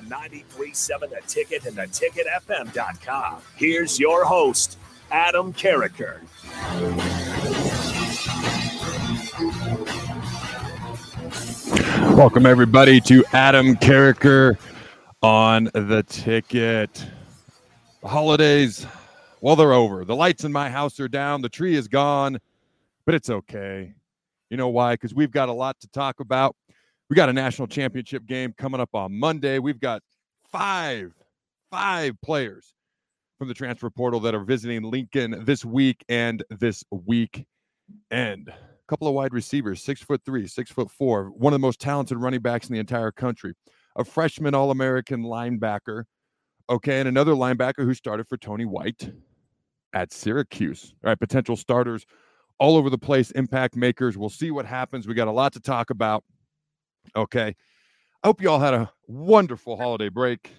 On 0.00 0.06
93.7 0.06 1.10
The 1.10 1.20
Ticket 1.26 1.66
and 1.66 1.76
theticketfm.com. 1.76 3.42
Here's 3.56 4.00
your 4.00 4.24
host, 4.24 4.78
Adam 5.10 5.52
Carriker. 5.52 6.20
Welcome, 12.16 12.46
everybody, 12.46 13.02
to 13.02 13.24
Adam 13.34 13.76
Carriker 13.76 14.56
on 15.22 15.64
the 15.64 16.02
ticket. 16.08 17.04
The 18.00 18.08
holidays, 18.08 18.86
well, 19.42 19.54
they're 19.54 19.74
over. 19.74 20.06
The 20.06 20.16
lights 20.16 20.44
in 20.44 20.52
my 20.52 20.70
house 20.70 20.98
are 20.98 21.08
down. 21.08 21.42
The 21.42 21.50
tree 21.50 21.74
is 21.74 21.88
gone, 21.88 22.38
but 23.04 23.14
it's 23.14 23.28
okay. 23.28 23.92
You 24.48 24.56
know 24.56 24.68
why? 24.68 24.94
Because 24.94 25.14
we've 25.14 25.30
got 25.30 25.50
a 25.50 25.52
lot 25.52 25.78
to 25.80 25.88
talk 25.88 26.20
about. 26.20 26.56
We 27.10 27.16
got 27.16 27.28
a 27.28 27.32
national 27.32 27.66
championship 27.66 28.24
game 28.24 28.54
coming 28.56 28.80
up 28.80 28.94
on 28.94 29.18
Monday. 29.18 29.58
We've 29.58 29.80
got 29.80 30.00
five, 30.52 31.12
five 31.68 32.14
players 32.22 32.72
from 33.36 33.48
the 33.48 33.54
transfer 33.54 33.90
portal 33.90 34.20
that 34.20 34.32
are 34.32 34.44
visiting 34.44 34.84
Lincoln 34.84 35.42
this 35.44 35.64
week 35.64 36.04
and 36.08 36.44
this 36.50 36.84
week 36.92 37.46
end 38.12 38.48
A 38.48 38.54
couple 38.86 39.08
of 39.08 39.14
wide 39.14 39.34
receivers, 39.34 39.82
six 39.82 40.00
foot 40.00 40.20
three, 40.24 40.46
six 40.46 40.70
foot 40.70 40.88
four, 40.88 41.30
one 41.30 41.52
of 41.52 41.60
the 41.60 41.66
most 41.66 41.80
talented 41.80 42.16
running 42.16 42.42
backs 42.42 42.68
in 42.68 42.74
the 42.74 42.78
entire 42.78 43.10
country, 43.10 43.54
a 43.96 44.04
freshman 44.04 44.54
All 44.54 44.70
American 44.70 45.24
linebacker, 45.24 46.04
okay, 46.68 47.00
and 47.00 47.08
another 47.08 47.32
linebacker 47.32 47.84
who 47.84 47.92
started 47.92 48.28
for 48.28 48.36
Tony 48.36 48.66
White 48.66 49.10
at 49.94 50.12
Syracuse. 50.12 50.94
All 51.02 51.08
right, 51.08 51.18
potential 51.18 51.56
starters 51.56 52.06
all 52.60 52.76
over 52.76 52.88
the 52.88 52.98
place, 52.98 53.32
impact 53.32 53.74
makers. 53.74 54.16
We'll 54.16 54.28
see 54.28 54.52
what 54.52 54.64
happens. 54.64 55.08
We 55.08 55.14
got 55.14 55.26
a 55.26 55.32
lot 55.32 55.52
to 55.54 55.60
talk 55.60 55.90
about. 55.90 56.22
Okay. 57.14 57.56
I 58.22 58.26
hope 58.26 58.42
you 58.42 58.50
all 58.50 58.60
had 58.60 58.74
a 58.74 58.92
wonderful 59.06 59.76
holiday 59.76 60.08
break. 60.08 60.52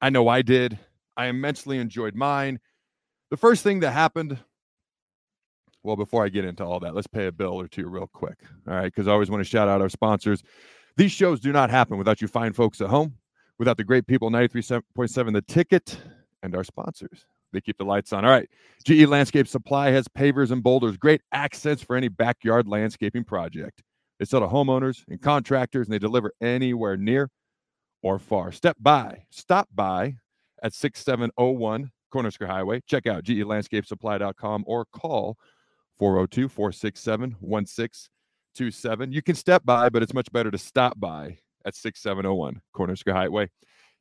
I 0.00 0.10
know 0.10 0.28
I 0.28 0.42
did. 0.42 0.78
I 1.16 1.26
immensely 1.26 1.78
enjoyed 1.78 2.14
mine. 2.14 2.58
The 3.30 3.36
first 3.36 3.62
thing 3.62 3.80
that 3.80 3.92
happened 3.92 4.38
well, 5.82 5.96
before 5.96 6.24
I 6.24 6.28
get 6.28 6.44
into 6.44 6.64
all 6.64 6.80
that, 6.80 6.94
let's 6.94 7.06
pay 7.06 7.26
a 7.26 7.32
bill 7.32 7.60
or 7.60 7.66
two 7.66 7.88
real 7.88 8.06
quick. 8.06 8.38
All 8.68 8.74
right. 8.74 8.84
Because 8.84 9.08
I 9.08 9.12
always 9.12 9.30
want 9.30 9.40
to 9.40 9.48
shout 9.48 9.68
out 9.68 9.80
our 9.80 9.88
sponsors. 9.88 10.42
These 10.96 11.12
shows 11.12 11.40
do 11.40 11.52
not 11.52 11.70
happen 11.70 11.98
without 11.98 12.20
you 12.20 12.28
fine 12.28 12.52
folks 12.52 12.80
at 12.80 12.88
home, 12.88 13.16
without 13.58 13.76
the 13.76 13.84
great 13.84 14.06
people 14.06 14.30
93.7 14.30 15.32
The 15.32 15.42
Ticket 15.42 15.98
and 16.42 16.54
our 16.54 16.64
sponsors. 16.64 17.26
They 17.52 17.60
keep 17.60 17.78
the 17.78 17.84
lights 17.84 18.12
on. 18.12 18.24
All 18.24 18.30
right. 18.30 18.48
GE 18.84 19.06
Landscape 19.06 19.48
Supply 19.48 19.90
has 19.90 20.08
pavers 20.08 20.50
and 20.50 20.62
boulders, 20.62 20.96
great 20.96 21.20
accents 21.32 21.82
for 21.82 21.96
any 21.96 22.08
backyard 22.08 22.66
landscaping 22.68 23.24
project. 23.24 23.82
They 24.22 24.26
sell 24.26 24.38
to 24.38 24.46
homeowners 24.46 25.02
and 25.08 25.20
contractors, 25.20 25.88
and 25.88 25.92
they 25.92 25.98
deliver 25.98 26.32
anywhere 26.40 26.96
near 26.96 27.28
or 28.04 28.20
far. 28.20 28.52
Step 28.52 28.76
by, 28.78 29.24
stop 29.30 29.68
by 29.74 30.14
at 30.62 30.74
6701 30.74 31.90
Cornhusker 32.14 32.46
Highway. 32.46 32.82
Check 32.86 33.08
out 33.08 33.24
gelandscapesupply.com 33.24 34.62
or 34.68 34.84
call 34.84 35.36
402 35.98 36.48
467 36.48 37.34
1627. 37.40 39.10
You 39.10 39.22
can 39.22 39.34
step 39.34 39.64
by, 39.64 39.88
but 39.88 40.04
it's 40.04 40.14
much 40.14 40.30
better 40.30 40.52
to 40.52 40.58
stop 40.58 41.00
by 41.00 41.38
at 41.66 41.74
6701 41.74 42.60
Cornhusker 42.76 43.12
Highway. 43.12 43.50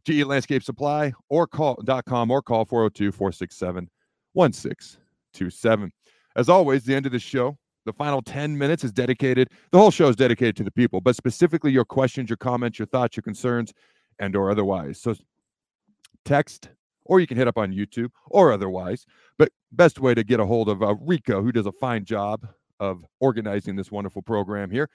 GE 0.06 0.24
Landscape 0.24 0.62
Supply 0.62 1.14
or 1.30 1.48
call.com 1.48 2.30
or 2.30 2.44
call 2.44 2.66
402 2.66 3.12
467 3.12 3.90
1627. 4.34 5.92
As 6.36 6.48
always, 6.48 6.84
the 6.84 6.94
end 6.94 7.08
of 7.08 7.12
the 7.12 7.18
show, 7.18 7.58
the 7.86 7.94
final 7.94 8.22
10 8.22 8.58
minutes 8.58 8.84
is 8.84 8.92
dedicated, 8.92 9.50
the 9.72 9.78
whole 9.78 9.92
show 9.92 10.08
is 10.08 10.16
dedicated 10.16 10.56
to 10.58 10.64
the 10.64 10.72
people, 10.72 11.02
but 11.02 11.16
specifically 11.16 11.72
your 11.72 11.86
questions, 11.86 12.30
your 12.30 12.38
comments, 12.38 12.80
your 12.80 12.86
thoughts, 12.86 13.16
your 13.16 13.24
concerns, 13.24 13.74
and 14.20 14.36
or 14.36 14.52
otherwise. 14.52 15.02
So 15.02 15.16
text 16.26 16.70
or 17.06 17.20
you 17.20 17.28
can 17.28 17.38
hit 17.38 17.48
up 17.48 17.58
on 17.58 17.74
YouTube 17.74 18.12
or 18.28 18.52
otherwise. 18.52 19.06
But 19.38 19.50
best 19.72 20.00
way 20.00 20.14
to 20.14 20.24
get 20.24 20.40
a 20.40 20.46
hold 20.46 20.70
of 20.70 20.82
uh, 20.82 20.96
Rico, 21.02 21.42
who 21.42 21.52
does 21.52 21.66
a 21.66 21.72
fine 21.72 22.06
job 22.06 22.48
of 22.80 23.06
organizing 23.20 23.76
this 23.76 23.92
wonderful 23.92 24.22
program 24.22 24.72
here. 24.72 24.90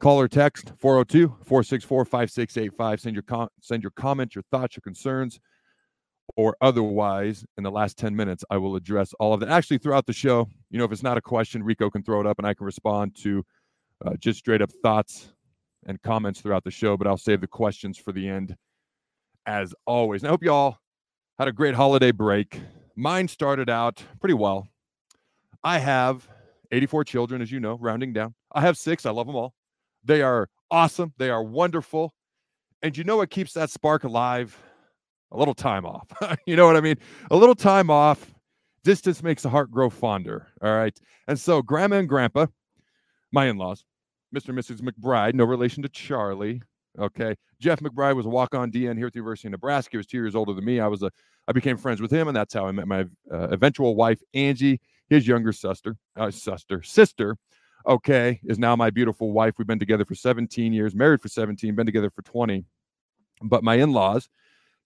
Call 0.00 0.20
or 0.20 0.28
text 0.28 0.72
402 0.78 1.28
464 1.44 2.04
5685. 2.04 3.00
Send 3.00 3.14
your 3.14 3.22
com- 3.22 3.48
send 3.60 3.82
your 3.82 3.92
comments, 3.92 4.34
your 4.34 4.44
thoughts, 4.50 4.76
your 4.76 4.82
concerns, 4.82 5.40
or 6.36 6.56
otherwise. 6.60 7.44
In 7.56 7.64
the 7.64 7.70
last 7.70 7.96
10 7.98 8.14
minutes, 8.14 8.44
I 8.50 8.56
will 8.56 8.76
address 8.76 9.12
all 9.20 9.32
of 9.32 9.40
that. 9.40 9.48
Actually, 9.48 9.78
throughout 9.78 10.06
the 10.06 10.12
show, 10.12 10.48
you 10.70 10.78
know, 10.78 10.84
if 10.84 10.92
it's 10.92 11.02
not 11.02 11.18
a 11.18 11.22
question, 11.22 11.62
Rico 11.62 11.90
can 11.90 12.02
throw 12.02 12.20
it 12.20 12.26
up 12.26 12.38
and 12.38 12.46
I 12.46 12.54
can 12.54 12.66
respond 12.66 13.16
to 13.22 13.44
uh, 14.04 14.14
just 14.18 14.38
straight 14.38 14.62
up 14.62 14.70
thoughts 14.82 15.32
and 15.86 16.00
comments 16.02 16.40
throughout 16.40 16.64
the 16.64 16.70
show. 16.70 16.96
But 16.96 17.06
I'll 17.06 17.16
save 17.16 17.40
the 17.40 17.46
questions 17.46 17.98
for 17.98 18.12
the 18.12 18.28
end 18.28 18.56
as 19.46 19.74
always. 19.86 20.22
And 20.22 20.28
I 20.28 20.32
hope 20.32 20.42
you 20.42 20.52
all 20.52 20.78
had 21.38 21.48
a 21.48 21.52
great 21.52 21.74
holiday 21.74 22.12
break. 22.12 22.60
Mine 22.96 23.28
started 23.28 23.68
out 23.68 24.02
pretty 24.20 24.34
well. 24.34 24.68
I 25.62 25.78
have 25.78 26.28
84 26.70 27.04
children, 27.04 27.42
as 27.42 27.50
you 27.50 27.60
know, 27.60 27.78
rounding 27.80 28.12
down. 28.12 28.34
I 28.52 28.60
have 28.60 28.76
six. 28.76 29.06
I 29.06 29.10
love 29.10 29.26
them 29.26 29.36
all. 29.36 29.54
They 30.04 30.22
are 30.22 30.48
awesome. 30.70 31.12
They 31.18 31.30
are 31.30 31.42
wonderful. 31.42 32.12
And 32.82 32.96
you 32.96 33.04
know 33.04 33.16
what 33.16 33.30
keeps 33.30 33.52
that 33.54 33.70
spark 33.70 34.04
alive? 34.04 34.56
A 35.34 35.36
little 35.36 35.54
time 35.54 35.84
off. 35.84 36.06
you 36.46 36.56
know 36.56 36.66
what 36.66 36.76
I 36.76 36.80
mean? 36.80 36.96
A 37.30 37.36
little 37.36 37.54
time 37.54 37.90
off. 37.90 38.32
Distance 38.84 39.22
makes 39.22 39.42
the 39.42 39.50
heart 39.50 39.70
grow 39.70 39.90
fonder. 39.90 40.48
All 40.62 40.74
right. 40.74 40.98
And 41.28 41.38
so, 41.38 41.60
grandma 41.60 41.96
and 41.96 42.08
grandpa, 42.08 42.46
my 43.32 43.46
in 43.46 43.56
laws, 43.56 43.84
Mr. 44.34 44.50
and 44.50 44.58
Mrs. 44.58 44.80
McBride, 44.80 45.34
no 45.34 45.44
relation 45.44 45.82
to 45.82 45.88
Charlie, 45.88 46.62
Okay. 46.98 47.34
Jeff 47.60 47.80
McBride 47.80 48.16
was 48.16 48.26
a 48.26 48.28
walk 48.28 48.54
on 48.54 48.70
DN 48.70 48.96
here 48.96 49.06
at 49.06 49.12
the 49.12 49.18
University 49.18 49.48
of 49.48 49.52
Nebraska. 49.52 49.90
He 49.92 49.96
was 49.96 50.06
two 50.06 50.18
years 50.18 50.34
older 50.34 50.52
than 50.52 50.64
me. 50.64 50.80
I 50.80 50.86
was 50.86 51.02
a, 51.02 51.10
I 51.48 51.52
became 51.52 51.76
friends 51.76 52.00
with 52.00 52.10
him, 52.10 52.28
and 52.28 52.36
that's 52.36 52.54
how 52.54 52.66
I 52.66 52.72
met 52.72 52.86
my 52.86 53.04
uh, 53.32 53.48
eventual 53.50 53.96
wife, 53.96 54.20
Angie, 54.32 54.80
his 55.08 55.26
younger 55.26 55.52
sister, 55.52 55.96
uh, 56.16 56.30
sister, 56.30 56.82
sister. 56.82 57.36
Okay, 57.86 58.40
is 58.44 58.58
now 58.58 58.74
my 58.76 58.90
beautiful 58.90 59.32
wife. 59.32 59.54
We've 59.58 59.66
been 59.66 59.78
together 59.78 60.04
for 60.04 60.14
17 60.14 60.72
years, 60.72 60.94
married 60.94 61.20
for 61.20 61.28
17, 61.28 61.74
been 61.74 61.84
together 61.84 62.10
for 62.10 62.22
20. 62.22 62.64
But 63.42 63.62
my 63.62 63.74
in 63.74 63.92
laws, 63.92 64.28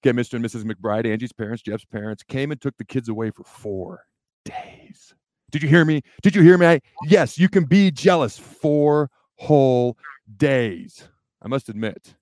okay, 0.05 0.17
Mr. 0.17 0.35
and 0.35 0.45
Mrs. 0.45 0.65
McBride, 0.65 1.07
Angie's 1.07 1.33
parents, 1.33 1.63
Jeff's 1.63 1.85
parents, 1.85 2.23
came 2.23 2.51
and 2.51 2.61
took 2.61 2.77
the 2.77 2.85
kids 2.85 3.09
away 3.09 3.31
for 3.31 3.45
four 3.45 4.05
days. 4.45 5.15
Did 5.51 5.63
you 5.63 5.69
hear 5.69 5.85
me? 5.85 6.03
Did 6.23 6.37
you 6.37 6.43
hear 6.43 6.59
me? 6.59 6.67
I, 6.67 6.81
yes, 7.05 7.39
you 7.39 7.49
can 7.49 7.65
be 7.65 7.91
jealous. 7.91 8.39
Four 8.39 9.11
whole 9.37 9.97
days. 10.37 11.09
I 11.41 11.49
must 11.49 11.69
admit, 11.69 12.15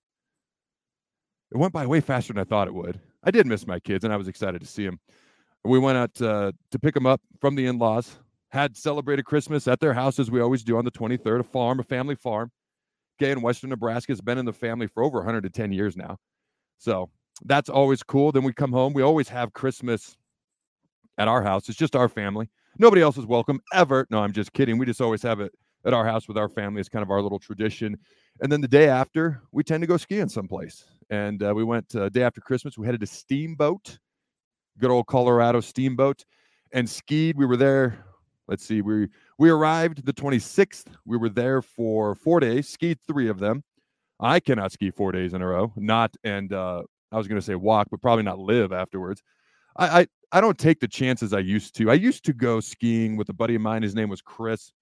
it 1.51 1.57
went 1.57 1.73
by 1.73 1.87
way 1.87 2.01
faster 2.01 2.33
than 2.33 2.41
I 2.41 2.45
thought 2.45 2.69
it 2.69 2.75
would. 2.75 3.01
I 3.25 3.31
did 3.31 3.47
miss 3.47 3.67
my 3.67 3.81
kids, 3.81 4.05
and 4.05 4.13
I 4.13 4.17
was 4.17 4.29
excited 4.29 4.61
to 4.61 4.67
see 4.67 4.85
them. 4.85 5.01
We 5.65 5.79
went 5.79 5.99
out 5.99 6.23
uh, 6.23 6.53
to 6.71 6.79
pick 6.79 6.95
them 6.95 7.07
up 7.07 7.21
from 7.41 7.57
the 7.57 7.67
in-laws. 7.67 8.19
Had 8.51 8.77
celebrated 8.77 9.25
Christmas 9.25 9.67
at 9.67 9.81
their 9.81 9.93
house 9.93 10.19
as 10.21 10.31
we 10.31 10.41
always 10.41 10.63
do 10.63 10.79
on 10.79 10.85
the 10.85 10.91
23rd. 10.91 11.41
A 11.41 11.43
farm, 11.43 11.81
a 11.81 11.83
family 11.83 12.15
farm. 12.15 12.53
Gay 13.19 13.33
in 13.33 13.43
Western 13.43 13.71
Nebraska 13.71 14.13
has 14.13 14.21
been 14.21 14.39
in 14.39 14.45
the 14.45 14.53
family 14.53 14.87
for 14.87 15.03
over 15.03 15.19
110 15.19 15.73
years 15.73 15.97
now, 15.97 16.19
so 16.79 17.11
that's 17.45 17.69
always 17.69 18.03
cool. 18.03 18.33
Then 18.33 18.45
we 18.45 18.53
come 18.53 18.73
home. 18.73 18.93
We 18.93 19.03
always 19.03 19.29
have 19.29 19.53
Christmas 19.53 20.17
at 21.19 21.29
our 21.29 21.43
house. 21.43 21.69
It's 21.69 21.79
just 21.79 21.97
our 21.97 22.09
family. 22.09 22.49
Nobody 22.79 23.03
else 23.03 23.17
is 23.17 23.27
welcome 23.27 23.61
ever. 23.73 24.07
No, 24.11 24.21
I'm 24.21 24.33
just 24.33 24.53
kidding. 24.53 24.79
We 24.79 24.87
just 24.87 25.01
always 25.01 25.23
have 25.23 25.41
it 25.41 25.53
at 25.85 25.95
our 25.95 26.05
house 26.05 26.29
with 26.29 26.37
our 26.37 26.49
family. 26.49 26.81
It's 26.81 26.89
kind 26.89 27.03
of 27.03 27.11
our 27.11 27.23
little 27.23 27.39
tradition. 27.39 27.97
And 28.41 28.53
then 28.53 28.61
the 28.61 28.69
day 28.69 28.89
after, 28.89 29.43
we 29.53 29.63
tend 29.63 29.83
to 29.83 29.87
go 29.87 29.97
skiing 29.97 30.29
someplace. 30.29 30.85
And 31.09 31.43
uh, 31.43 31.55
we 31.55 31.65
went 31.65 31.95
uh, 31.95 32.09
day 32.09 32.23
after 32.23 32.41
Christmas. 32.41 32.77
We 32.77 32.87
headed 32.87 33.01
to 33.01 33.07
Steamboat, 33.07 33.99
good 34.79 34.91
old 34.91 35.07
Colorado 35.07 35.61
Steamboat, 35.61 36.25
and 36.73 36.89
skied. 36.89 37.37
We 37.37 37.47
were 37.47 37.57
there. 37.57 38.05
Let's 38.49 38.65
see. 38.65 38.83
We 38.83 39.09
we 39.39 39.51
arrived 39.51 40.05
the 40.05 40.13
26th. 40.13 40.87
We 41.05 41.17
were 41.17 41.29
there 41.29 41.63
for 41.63 42.15
four 42.15 42.41
days. 42.41 42.69
Skied 42.69 42.99
three 43.07 43.29
of 43.29 43.39
them. 43.39 43.65
I 44.21 44.41
cannot 44.41 44.73
ski 44.73 44.91
four 44.91 45.13
days 45.13 45.35
in 45.35 45.43
a 45.43 45.47
row. 45.47 45.73
Not 45.77 46.17
and 46.25 46.53
uh, 46.53 46.83
I 47.13 47.17
was 47.17 47.29
going 47.29 47.41
to 47.41 47.47
say 47.47 47.55
walk, 47.55 47.89
but 47.91 48.01
probably 48.01 48.25
not 48.25 48.39
live 48.39 48.73
afterwards. 48.73 49.23
I, 49.77 50.01
I 50.01 50.07
I 50.33 50.41
don't 50.41 50.59
take 50.59 50.81
the 50.81 50.89
chances 50.89 51.33
I 51.33 51.39
used 51.39 51.77
to. 51.77 51.91
I 51.91 51.95
used 51.95 52.25
to 52.25 52.33
go 52.33 52.61
skiing 52.61 53.17
with 53.17 53.29
a 53.29 53.33
buddy 53.33 53.55
of 53.55 53.63
mine. 53.63 53.83
His 53.83 53.95
name 53.95 54.09
was 54.09 54.21
Chris 54.21 54.73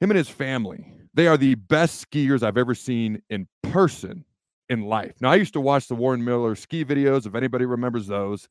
him 0.00 0.10
and 0.10 0.18
his 0.18 0.28
family, 0.28 0.84
they 1.14 1.26
are 1.26 1.36
the 1.36 1.54
best 1.54 2.10
skiers 2.10 2.42
I've 2.42 2.56
ever 2.56 2.74
seen 2.74 3.22
in 3.28 3.46
person 3.62 4.24
in 4.70 4.82
life. 4.82 5.14
Now, 5.20 5.30
I 5.30 5.34
used 5.36 5.52
to 5.52 5.60
watch 5.60 5.88
the 5.88 5.94
Warren 5.94 6.24
Miller 6.24 6.54
ski 6.54 6.84
videos, 6.84 7.26
if 7.26 7.34
anybody 7.34 7.66
remembers 7.66 8.06
those. 8.06 8.48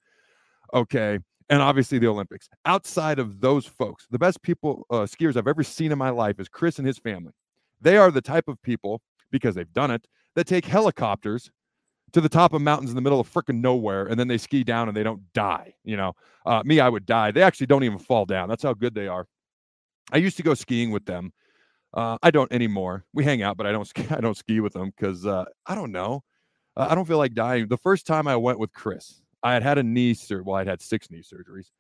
Okay. 0.74 1.20
And 1.50 1.62
obviously 1.62 1.98
the 1.98 2.08
Olympics. 2.08 2.48
Outside 2.66 3.18
of 3.18 3.42
those 3.42 3.66
folks, 3.66 4.06
the 4.12 4.20
best 4.20 4.42
people, 4.44 4.86
uh, 4.92 5.08
skiers 5.08 5.36
I've 5.36 5.48
ever 5.48 5.64
seen 5.64 5.92
in 5.92 5.98
my 5.98 6.12
life 6.12 6.40
is 6.40 6.48
Chris 6.48 6.78
and 6.78 6.86
his 6.86 7.00
family. 7.00 7.34
They 7.82 7.98
are 7.98 8.12
the 8.12 8.22
type 8.22 8.48
of 8.48 8.62
people, 8.62 9.02
because 9.32 9.56
they've 9.56 9.74
done 9.74 9.90
it, 9.90 10.06
that 10.36 10.46
take 10.46 10.66
helicopters 10.66 11.50
to 12.14 12.22
the 12.22 12.30
top 12.30 12.54
of 12.54 12.62
mountains 12.62 12.90
in 12.90 12.96
the 12.96 13.02
middle 13.02 13.20
of 13.20 13.32
freaking 13.32 13.62
nowhere 13.62 14.06
and 14.06 14.20
then 14.20 14.28
they 14.28 14.38
ski 14.38 14.64
down 14.64 14.88
and 14.88 14.96
they 14.96 15.04
don't 15.04 15.22
die. 15.34 15.74
You 15.84 15.98
know, 15.98 16.14
uh, 16.46 16.64
me, 16.66 16.80
I 16.80 16.90
would 16.90 17.06
die. 17.06 17.32
They 17.32 17.42
actually 17.42 17.68
don't 17.68 17.84
even 17.84 18.00
fall 18.00 18.26
down. 18.26 18.50
That's 18.50 18.64
how 18.64 18.74
good 18.74 18.96
they 18.96 19.08
are. 19.08 19.28
I 20.12 20.18
used 20.18 20.38
to 20.38 20.44
go 20.44 20.54
skiing 20.54 20.92
with 20.92 21.06
them. 21.06 21.32
Uh, 21.94 22.18
I 22.22 22.32
don't 22.32 22.52
anymore. 22.52 23.06
We 23.14 23.24
hang 23.24 23.42
out, 23.42 23.58
but 23.58 23.66
I 23.66 23.72
don't 23.72 23.88
ski, 23.88 24.06
I 24.10 24.22
don't 24.22 24.38
ski 24.38 24.60
with 24.60 24.74
them 24.74 24.92
because 24.96 25.26
uh, 25.26 25.46
I 25.66 25.76
don't 25.76 25.92
know. 25.92 26.24
Uh, 26.76 26.88
I 26.90 26.96
don't 26.96 27.08
feel 27.08 27.18
like 27.18 27.34
dying. 27.34 27.68
The 27.68 27.78
first 27.78 28.06
time 28.06 28.28
I 28.28 28.36
went 28.36 28.60
with 28.60 28.72
Chris, 28.74 29.22
I 29.44 29.54
had 29.54 29.64
had 29.64 29.78
a 29.78 29.84
knee 29.84 30.14
surgery. 30.14 30.44
Well, 30.46 30.56
I'd 30.56 30.68
had 30.68 30.82
six 30.82 31.10
knee 31.10 31.24
surgeries 31.24 31.72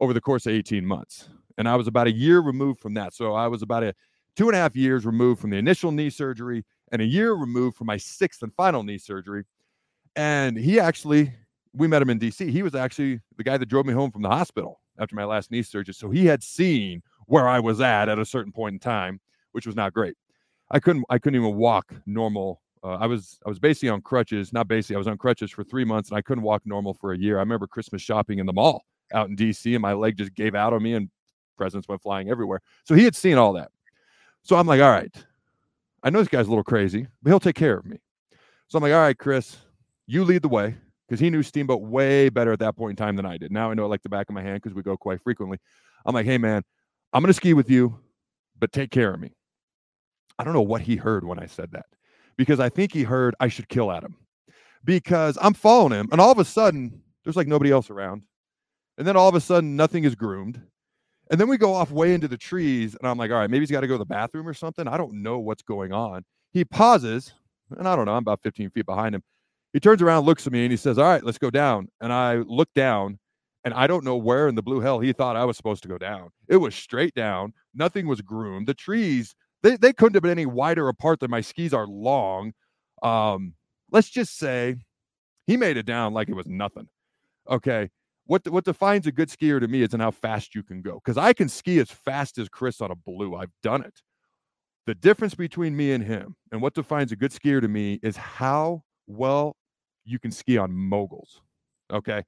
over 0.00 0.12
the 0.12 0.20
course 0.20 0.46
of 0.46 0.52
18 0.52 0.84
months. 0.84 1.28
And 1.58 1.68
I 1.68 1.76
was 1.76 1.86
about 1.86 2.06
a 2.06 2.12
year 2.12 2.40
removed 2.40 2.80
from 2.80 2.94
that. 2.94 3.14
So 3.14 3.34
I 3.34 3.46
was 3.46 3.62
about 3.62 3.82
a 3.82 3.94
two 4.36 4.48
and 4.48 4.56
a 4.56 4.58
half 4.58 4.74
years 4.76 5.04
removed 5.04 5.40
from 5.40 5.50
the 5.50 5.58
initial 5.58 5.92
knee 5.92 6.10
surgery 6.10 6.64
and 6.92 7.02
a 7.02 7.04
year 7.04 7.34
removed 7.34 7.76
from 7.76 7.86
my 7.86 7.96
sixth 7.96 8.42
and 8.42 8.54
final 8.54 8.82
knee 8.82 8.98
surgery. 8.98 9.44
And 10.16 10.56
he 10.56 10.80
actually, 10.80 11.32
we 11.72 11.86
met 11.86 12.02
him 12.02 12.10
in 12.10 12.18
DC. 12.18 12.48
He 12.50 12.62
was 12.62 12.74
actually 12.74 13.20
the 13.36 13.44
guy 13.44 13.56
that 13.56 13.66
drove 13.66 13.86
me 13.86 13.92
home 13.92 14.10
from 14.10 14.22
the 14.22 14.28
hospital 14.28 14.80
after 14.98 15.14
my 15.14 15.24
last 15.24 15.50
knee 15.50 15.62
surgery. 15.62 15.94
So 15.94 16.10
he 16.10 16.26
had 16.26 16.42
seen 16.42 17.02
where 17.26 17.48
I 17.48 17.60
was 17.60 17.80
at 17.80 18.08
at 18.08 18.18
a 18.18 18.24
certain 18.24 18.52
point 18.52 18.74
in 18.74 18.78
time, 18.80 19.20
which 19.52 19.66
was 19.66 19.76
not 19.76 19.92
great. 19.92 20.16
I 20.70 20.80
couldn't, 20.80 21.04
I 21.08 21.18
couldn't 21.18 21.40
even 21.40 21.56
walk 21.56 21.92
normal 22.06 22.60
uh, 22.82 22.94
I 22.94 23.06
was 23.06 23.38
I 23.44 23.48
was 23.48 23.58
basically 23.58 23.90
on 23.90 24.00
crutches, 24.00 24.52
not 24.52 24.68
basically. 24.68 24.96
I 24.96 24.98
was 24.98 25.08
on 25.08 25.18
crutches 25.18 25.50
for 25.50 25.62
three 25.62 25.84
months, 25.84 26.10
and 26.10 26.16
I 26.16 26.22
couldn't 26.22 26.42
walk 26.42 26.62
normal 26.64 26.94
for 26.94 27.12
a 27.12 27.18
year. 27.18 27.36
I 27.36 27.40
remember 27.40 27.66
Christmas 27.66 28.00
shopping 28.00 28.38
in 28.38 28.46
the 28.46 28.52
mall 28.52 28.84
out 29.12 29.28
in 29.28 29.36
D.C., 29.36 29.74
and 29.74 29.82
my 29.82 29.92
leg 29.92 30.16
just 30.16 30.34
gave 30.34 30.54
out 30.54 30.72
on 30.72 30.82
me, 30.82 30.94
and 30.94 31.10
presents 31.58 31.88
went 31.88 32.00
flying 32.00 32.30
everywhere. 32.30 32.60
So 32.84 32.94
he 32.94 33.04
had 33.04 33.14
seen 33.14 33.36
all 33.36 33.52
that. 33.54 33.70
So 34.42 34.56
I'm 34.56 34.66
like, 34.66 34.80
all 34.80 34.90
right, 34.90 35.14
I 36.02 36.10
know 36.10 36.20
this 36.20 36.28
guy's 36.28 36.46
a 36.46 36.50
little 36.50 36.64
crazy, 36.64 37.06
but 37.22 37.30
he'll 37.30 37.40
take 37.40 37.56
care 37.56 37.76
of 37.76 37.84
me. 37.84 37.98
So 38.68 38.78
I'm 38.78 38.82
like, 38.82 38.92
all 38.92 39.00
right, 39.00 39.18
Chris, 39.18 39.58
you 40.10 40.24
lead 40.24 40.42
the 40.42 40.48
way 40.48 40.76
because 41.08 41.20
he 41.20 41.30
knew 41.30 41.42
Steamboat 41.42 41.82
way 41.82 42.28
better 42.28 42.52
at 42.52 42.58
that 42.58 42.76
point 42.76 42.98
in 42.98 43.04
time 43.04 43.16
than 43.16 43.26
I 43.26 43.38
did. 43.38 43.52
Now 43.52 43.70
I 43.70 43.74
know 43.74 43.84
it 43.84 43.88
like 43.88 44.02
the 44.02 44.08
back 44.08 44.28
of 44.28 44.34
my 44.34 44.42
hand 44.42 44.60
because 44.62 44.74
we 44.74 44.82
go 44.82 44.96
quite 44.96 45.22
frequently. 45.22 45.58
I'm 46.04 46.14
like, 46.14 46.26
hey 46.26 46.38
man, 46.38 46.62
I'm 47.12 47.22
gonna 47.22 47.32
ski 47.32 47.54
with 47.54 47.70
you, 47.70 47.98
but 48.58 48.72
take 48.72 48.90
care 48.90 49.12
of 49.12 49.20
me. 49.20 49.32
I 50.38 50.44
don't 50.44 50.54
know 50.54 50.62
what 50.62 50.82
he 50.82 50.96
heard 50.96 51.24
when 51.24 51.38
I 51.38 51.46
said 51.46 51.72
that 51.72 51.86
because 52.36 52.60
I 52.60 52.70
think 52.70 52.92
he 52.92 53.02
heard 53.02 53.34
I 53.38 53.48
should 53.48 53.68
kill 53.68 53.92
Adam 53.92 54.16
because 54.84 55.38
I'm 55.40 55.54
following 55.54 55.92
him. 55.92 56.08
And 56.12 56.20
all 56.20 56.32
of 56.32 56.38
a 56.38 56.44
sudden, 56.44 57.02
there's 57.24 57.36
like 57.36 57.48
nobody 57.48 57.70
else 57.70 57.90
around. 57.90 58.22
And 58.98 59.06
then 59.06 59.16
all 59.16 59.28
of 59.28 59.34
a 59.34 59.40
sudden, 59.40 59.76
nothing 59.76 60.04
is 60.04 60.14
groomed. 60.14 60.60
And 61.30 61.40
then 61.40 61.48
we 61.48 61.58
go 61.58 61.74
off 61.74 61.90
way 61.90 62.12
into 62.12 62.28
the 62.28 62.36
trees. 62.36 62.96
And 62.96 63.08
I'm 63.08 63.16
like, 63.18 63.30
all 63.30 63.38
right, 63.38 63.50
maybe 63.50 63.60
he's 63.60 63.70
got 63.70 63.82
to 63.82 63.86
go 63.86 63.94
to 63.94 63.98
the 63.98 64.04
bathroom 64.04 64.48
or 64.48 64.54
something. 64.54 64.88
I 64.88 64.96
don't 64.96 65.22
know 65.22 65.38
what's 65.38 65.62
going 65.62 65.92
on. 65.92 66.24
He 66.52 66.64
pauses. 66.64 67.32
And 67.78 67.86
I 67.86 67.94
don't 67.94 68.04
know. 68.04 68.12
I'm 68.12 68.22
about 68.22 68.42
15 68.42 68.70
feet 68.70 68.86
behind 68.86 69.14
him. 69.14 69.22
He 69.72 69.80
turns 69.80 70.02
around, 70.02 70.24
looks 70.24 70.46
at 70.46 70.52
me, 70.52 70.64
and 70.64 70.72
he 70.72 70.76
says, 70.76 70.98
All 70.98 71.04
right, 71.04 71.22
let's 71.22 71.38
go 71.38 71.50
down. 71.50 71.88
And 72.00 72.12
I 72.12 72.36
look 72.36 72.68
down, 72.74 73.18
and 73.64 73.74
I 73.74 73.86
don't 73.86 74.04
know 74.04 74.16
where 74.16 74.48
in 74.48 74.54
the 74.54 74.62
blue 74.62 74.80
hell 74.80 75.00
he 75.00 75.12
thought 75.12 75.36
I 75.36 75.44
was 75.44 75.56
supposed 75.56 75.82
to 75.84 75.88
go 75.88 75.98
down. 75.98 76.30
It 76.48 76.56
was 76.56 76.74
straight 76.74 77.14
down. 77.14 77.52
Nothing 77.74 78.06
was 78.06 78.20
groomed. 78.20 78.66
The 78.66 78.74
trees 78.74 79.34
they, 79.62 79.76
they 79.76 79.92
couldn't 79.92 80.14
have 80.14 80.22
been 80.22 80.30
any 80.30 80.46
wider 80.46 80.88
apart 80.88 81.20
than 81.20 81.30
my 81.30 81.40
skis 81.40 81.74
are 81.74 81.86
long. 81.86 82.52
Um, 83.02 83.54
let's 83.90 84.08
just 84.08 84.38
say 84.38 84.76
he 85.46 85.56
made 85.56 85.76
it 85.76 85.86
down 85.86 86.14
like 86.14 86.28
it 86.28 86.34
was 86.34 86.46
nothing. 86.46 86.88
Okay. 87.48 87.90
What, 88.26 88.46
what 88.48 88.64
defines 88.64 89.06
a 89.06 89.12
good 89.12 89.28
skier 89.28 89.60
to 89.60 89.66
me 89.66 89.82
is 89.82 89.92
in 89.92 90.00
how 90.00 90.12
fast 90.12 90.54
you 90.54 90.62
can 90.62 90.82
go. 90.82 91.00
Because 91.04 91.18
I 91.18 91.32
can 91.32 91.48
ski 91.48 91.80
as 91.80 91.90
fast 91.90 92.38
as 92.38 92.48
Chris 92.48 92.80
on 92.80 92.90
a 92.90 92.94
blue. 92.94 93.34
I've 93.34 93.50
done 93.62 93.82
it. 93.82 94.00
The 94.86 94.94
difference 94.94 95.34
between 95.34 95.76
me 95.76 95.92
and 95.92 96.04
him 96.04 96.36
and 96.52 96.62
what 96.62 96.74
defines 96.74 97.12
a 97.12 97.16
good 97.16 97.32
skier 97.32 97.60
to 97.60 97.68
me 97.68 97.98
is 98.02 98.16
how 98.16 98.82
well 99.06 99.56
you 100.10 100.18
can 100.18 100.30
ski 100.30 100.58
on 100.58 100.72
moguls. 100.72 101.40
Okay. 101.92 102.24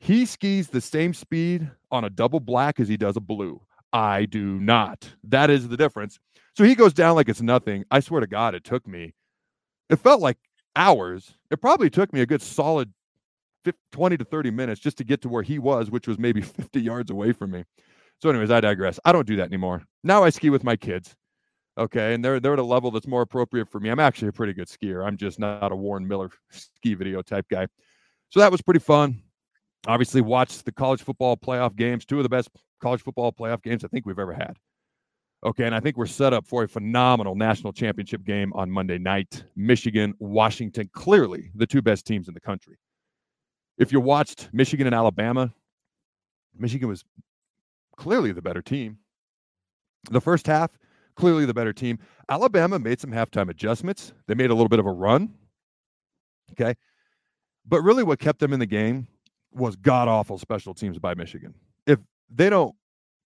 He 0.00 0.26
skis 0.26 0.68
the 0.68 0.80
same 0.80 1.12
speed 1.12 1.70
on 1.90 2.04
a 2.04 2.10
double 2.10 2.40
black 2.40 2.78
as 2.78 2.88
he 2.88 2.96
does 2.96 3.16
a 3.16 3.20
blue. 3.20 3.60
I 3.92 4.26
do 4.26 4.58
not. 4.60 5.08
That 5.24 5.50
is 5.50 5.68
the 5.68 5.76
difference. 5.76 6.18
So 6.56 6.64
he 6.64 6.74
goes 6.74 6.92
down 6.92 7.16
like 7.16 7.28
it's 7.28 7.42
nothing. 7.42 7.84
I 7.90 8.00
swear 8.00 8.20
to 8.20 8.26
God, 8.26 8.54
it 8.54 8.64
took 8.64 8.86
me, 8.86 9.14
it 9.88 9.96
felt 9.96 10.20
like 10.20 10.36
hours. 10.76 11.34
It 11.50 11.60
probably 11.60 11.90
took 11.90 12.12
me 12.12 12.20
a 12.20 12.26
good 12.26 12.42
solid 12.42 12.92
20 13.92 14.16
to 14.16 14.24
30 14.24 14.50
minutes 14.50 14.80
just 14.80 14.96
to 14.98 15.04
get 15.04 15.20
to 15.22 15.28
where 15.28 15.42
he 15.42 15.58
was, 15.58 15.90
which 15.90 16.06
was 16.06 16.18
maybe 16.18 16.40
50 16.42 16.80
yards 16.80 17.10
away 17.10 17.32
from 17.32 17.50
me. 17.50 17.64
So, 18.20 18.28
anyways, 18.30 18.50
I 18.50 18.60
digress. 18.60 18.98
I 19.04 19.12
don't 19.12 19.26
do 19.26 19.36
that 19.36 19.46
anymore. 19.46 19.82
Now 20.02 20.24
I 20.24 20.30
ski 20.30 20.50
with 20.50 20.64
my 20.64 20.76
kids. 20.76 21.14
Okay. 21.78 22.12
And 22.12 22.24
they're 22.24 22.40
they're 22.40 22.54
at 22.54 22.58
a 22.58 22.64
level 22.64 22.90
that's 22.90 23.06
more 23.06 23.22
appropriate 23.22 23.68
for 23.68 23.80
me. 23.80 23.88
I'm 23.88 24.00
actually 24.00 24.28
a 24.28 24.32
pretty 24.32 24.52
good 24.52 24.68
skier. 24.68 25.06
I'm 25.06 25.16
just 25.16 25.38
not 25.38 25.70
a 25.72 25.76
Warren 25.76 26.06
Miller 26.06 26.30
ski 26.50 26.94
video 26.94 27.22
type 27.22 27.46
guy. 27.48 27.68
So 28.30 28.40
that 28.40 28.52
was 28.52 28.60
pretty 28.60 28.80
fun. 28.80 29.22
Obviously, 29.86 30.20
watched 30.20 30.64
the 30.64 30.72
college 30.72 31.02
football 31.02 31.36
playoff 31.36 31.76
games, 31.76 32.04
two 32.04 32.18
of 32.18 32.24
the 32.24 32.28
best 32.28 32.50
college 32.82 33.00
football 33.00 33.32
playoff 33.32 33.62
games 33.62 33.84
I 33.84 33.88
think 33.88 34.04
we've 34.06 34.18
ever 34.18 34.34
had. 34.34 34.56
Okay, 35.46 35.64
and 35.64 35.74
I 35.74 35.78
think 35.78 35.96
we're 35.96 36.06
set 36.06 36.32
up 36.32 36.48
for 36.48 36.64
a 36.64 36.68
phenomenal 36.68 37.36
national 37.36 37.72
championship 37.72 38.24
game 38.24 38.52
on 38.54 38.70
Monday 38.70 38.98
night. 38.98 39.44
Michigan, 39.54 40.14
Washington, 40.18 40.90
clearly 40.92 41.52
the 41.54 41.66
two 41.66 41.80
best 41.80 42.06
teams 42.06 42.26
in 42.26 42.34
the 42.34 42.40
country. 42.40 42.76
If 43.78 43.92
you 43.92 44.00
watched 44.00 44.48
Michigan 44.52 44.88
and 44.88 44.94
Alabama, 44.96 45.54
Michigan 46.58 46.88
was 46.88 47.04
clearly 47.96 48.32
the 48.32 48.42
better 48.42 48.62
team. 48.62 48.98
The 50.10 50.20
first 50.20 50.48
half, 50.48 50.76
clearly 51.18 51.44
the 51.44 51.54
better 51.54 51.72
team. 51.72 51.98
Alabama 52.28 52.78
made 52.78 53.00
some 53.00 53.10
halftime 53.10 53.50
adjustments. 53.50 54.14
They 54.28 54.34
made 54.34 54.50
a 54.50 54.54
little 54.54 54.68
bit 54.68 54.78
of 54.78 54.86
a 54.86 54.92
run. 54.92 55.34
Okay. 56.52 56.74
But 57.66 57.82
really, 57.82 58.04
what 58.04 58.18
kept 58.18 58.38
them 58.38 58.52
in 58.52 58.60
the 58.60 58.66
game 58.66 59.08
was 59.52 59.76
god 59.76 60.08
awful 60.08 60.38
special 60.38 60.72
teams 60.72 60.98
by 60.98 61.14
Michigan. 61.14 61.54
If 61.86 61.98
they 62.30 62.48
don't 62.48 62.74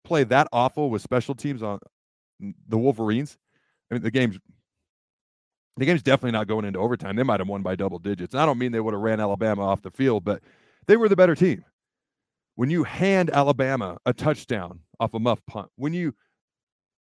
play 0.03 0.23
that 0.25 0.47
awful 0.51 0.89
with 0.89 1.01
special 1.01 1.35
teams 1.35 1.63
on 1.63 1.79
the 2.67 2.77
Wolverines, 2.77 3.37
I 3.89 3.95
mean, 3.95 4.03
the 4.03 4.11
game's 4.11 4.39
the 5.77 5.85
game's 5.85 6.03
definitely 6.03 6.31
not 6.31 6.47
going 6.47 6.65
into 6.65 6.79
overtime. 6.79 7.15
They 7.15 7.23
might 7.23 7.39
have 7.39 7.49
won 7.49 7.61
by 7.61 7.75
double 7.75 7.99
digits. 7.99 8.33
I 8.33 8.45
don't 8.45 8.57
mean 8.57 8.71
they 8.71 8.79
would 8.79 8.93
have 8.93 9.01
ran 9.01 9.19
Alabama 9.19 9.67
off 9.67 9.81
the 9.81 9.91
field, 9.91 10.23
but 10.23 10.41
they 10.87 10.97
were 10.97 11.09
the 11.09 11.17
better 11.17 11.35
team. 11.35 11.65
When 12.55 12.69
you 12.69 12.85
hand 12.85 13.29
Alabama 13.29 13.97
a 14.05 14.13
touchdown 14.13 14.79
off 14.99 15.13
a 15.13 15.19
muff 15.19 15.45
punt, 15.45 15.69
when 15.75 15.93
you 15.93 16.15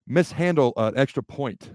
mishandle 0.08 0.74
an 0.78 0.98
extra 0.98 1.24
point, 1.24 1.70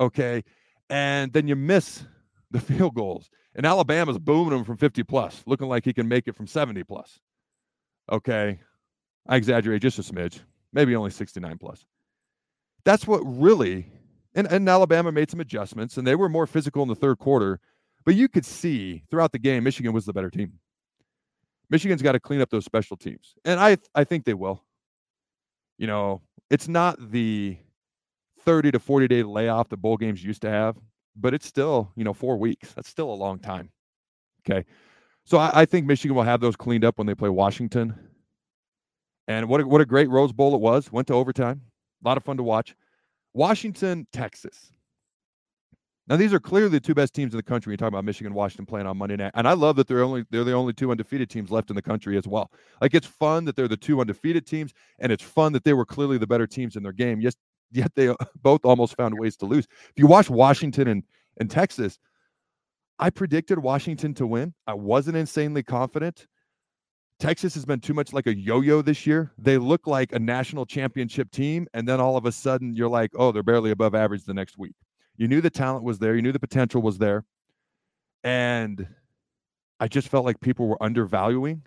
okay, 0.00 0.42
and 0.90 1.32
then 1.32 1.48
you 1.48 1.56
miss 1.56 2.04
the 2.50 2.60
field 2.60 2.94
goals, 2.94 3.30
and 3.54 3.66
Alabama's 3.66 4.18
booming 4.18 4.50
them 4.50 4.64
from 4.64 4.76
50 4.76 5.02
plus, 5.04 5.42
looking 5.46 5.68
like 5.68 5.84
he 5.84 5.92
can 5.92 6.08
make 6.08 6.28
it 6.28 6.36
from 6.36 6.46
70 6.46 6.84
plus. 6.84 7.20
Okay. 8.10 8.58
I 9.26 9.36
exaggerate 9.36 9.82
just 9.82 9.98
a 9.98 10.02
smidge, 10.02 10.40
maybe 10.72 10.94
only 10.94 11.10
69 11.10 11.58
plus. 11.58 11.86
That's 12.84 13.06
what 13.06 13.20
really, 13.20 13.86
and, 14.34 14.46
and 14.46 14.68
Alabama 14.68 15.10
made 15.10 15.30
some 15.30 15.40
adjustments 15.40 15.96
and 15.96 16.06
they 16.06 16.14
were 16.14 16.28
more 16.28 16.46
physical 16.46 16.82
in 16.82 16.88
the 16.88 16.94
third 16.94 17.18
quarter, 17.18 17.60
but 18.04 18.14
you 18.14 18.28
could 18.28 18.44
see 18.44 19.02
throughout 19.10 19.32
the 19.32 19.38
game, 19.38 19.64
Michigan 19.64 19.92
was 19.92 20.04
the 20.04 20.12
better 20.12 20.30
team. 20.30 20.52
Michigan's 21.70 22.02
got 22.02 22.12
to 22.12 22.20
clean 22.20 22.42
up 22.42 22.50
those 22.50 22.66
special 22.66 22.96
teams. 22.96 23.34
And 23.46 23.58
I, 23.58 23.78
I 23.94 24.04
think 24.04 24.24
they 24.24 24.34
will. 24.34 24.62
You 25.78 25.86
know, 25.86 26.20
it's 26.50 26.68
not 26.68 27.10
the 27.10 27.56
30 28.44 28.72
to 28.72 28.78
40 28.78 29.08
day 29.08 29.22
layoff 29.22 29.68
that 29.70 29.78
bowl 29.78 29.96
games 29.96 30.22
used 30.22 30.42
to 30.42 30.50
have, 30.50 30.76
but 31.16 31.34
it's 31.34 31.46
still, 31.46 31.90
you 31.96 32.04
know, 32.04 32.12
four 32.12 32.36
weeks. 32.36 32.72
That's 32.72 32.88
still 32.88 33.10
a 33.10 33.14
long 33.14 33.38
time. 33.38 33.70
Okay. 34.46 34.66
So 35.24 35.38
I, 35.38 35.62
I 35.62 35.64
think 35.64 35.86
Michigan 35.86 36.14
will 36.14 36.22
have 36.22 36.40
those 36.40 36.56
cleaned 36.56 36.84
up 36.84 36.98
when 36.98 37.06
they 37.06 37.14
play 37.14 37.30
Washington. 37.30 37.94
And 39.26 39.48
what 39.48 39.62
a, 39.62 39.66
what 39.66 39.80
a 39.80 39.86
great 39.86 40.10
Rose 40.10 40.32
Bowl 40.32 40.54
it 40.54 40.60
was. 40.60 40.92
Went 40.92 41.08
to 41.08 41.14
overtime. 41.14 41.62
A 42.04 42.08
lot 42.08 42.18
of 42.18 42.24
fun 42.24 42.36
to 42.36 42.42
watch. 42.42 42.76
Washington, 43.32 44.06
Texas. 44.12 44.73
Now 46.06 46.16
these 46.16 46.34
are 46.34 46.40
clearly 46.40 46.68
the 46.68 46.80
two 46.80 46.94
best 46.94 47.14
teams 47.14 47.32
in 47.32 47.36
the 47.38 47.42
country. 47.42 47.72
You're 47.72 47.78
talking 47.78 47.94
about 47.94 48.04
Michigan, 48.04 48.28
and 48.28 48.34
Washington 48.34 48.66
playing 48.66 48.86
on 48.86 48.96
Monday 48.98 49.16
night, 49.16 49.32
and 49.34 49.48
I 49.48 49.54
love 49.54 49.76
that 49.76 49.88
they're 49.88 50.02
only 50.02 50.24
they're 50.30 50.44
the 50.44 50.52
only 50.52 50.72
two 50.72 50.90
undefeated 50.90 51.30
teams 51.30 51.50
left 51.50 51.70
in 51.70 51.76
the 51.76 51.82
country 51.82 52.18
as 52.18 52.26
well. 52.26 52.50
Like 52.80 52.94
it's 52.94 53.06
fun 53.06 53.44
that 53.46 53.56
they're 53.56 53.68
the 53.68 53.76
two 53.76 54.00
undefeated 54.00 54.46
teams, 54.46 54.72
and 54.98 55.10
it's 55.10 55.22
fun 55.22 55.52
that 55.54 55.64
they 55.64 55.72
were 55.72 55.86
clearly 55.86 56.18
the 56.18 56.26
better 56.26 56.46
teams 56.46 56.76
in 56.76 56.82
their 56.82 56.92
game. 56.92 57.20
Yes, 57.20 57.34
yet 57.72 57.92
they 57.94 58.14
both 58.42 58.64
almost 58.64 58.96
found 58.96 59.18
ways 59.18 59.36
to 59.38 59.46
lose. 59.46 59.66
If 59.88 59.94
you 59.96 60.06
watch 60.06 60.28
Washington 60.28 60.88
and 60.88 61.02
and 61.40 61.50
Texas, 61.50 61.98
I 62.98 63.10
predicted 63.10 63.58
Washington 63.58 64.14
to 64.14 64.26
win. 64.26 64.54
I 64.66 64.74
wasn't 64.74 65.16
insanely 65.16 65.62
confident, 65.62 66.26
Texas 67.20 67.54
has 67.54 67.64
been 67.64 67.80
too 67.80 67.94
much 67.94 68.12
like 68.12 68.26
a 68.26 68.36
yo-yo 68.36 68.82
this 68.82 69.06
year. 69.06 69.32
They 69.38 69.56
look 69.56 69.86
like 69.86 70.12
a 70.12 70.18
national 70.18 70.66
championship 70.66 71.30
team, 71.30 71.66
and 71.72 71.86
then 71.86 72.00
all 72.00 72.16
of 72.16 72.26
a 72.26 72.32
sudden 72.32 72.74
you're 72.74 72.88
like, 72.88 73.10
oh, 73.16 73.32
they're 73.32 73.42
barely 73.42 73.70
above 73.70 73.94
average 73.94 74.24
the 74.24 74.34
next 74.34 74.58
week. 74.58 74.74
You 75.16 75.28
knew 75.28 75.40
the 75.40 75.50
talent 75.50 75.84
was 75.84 75.98
there, 75.98 76.14
you 76.14 76.22
knew 76.22 76.32
the 76.32 76.40
potential 76.40 76.82
was 76.82 76.98
there, 76.98 77.24
and 78.22 78.86
I 79.78 79.88
just 79.88 80.08
felt 80.08 80.24
like 80.24 80.40
people 80.40 80.66
were 80.66 80.82
undervaluing 80.82 81.62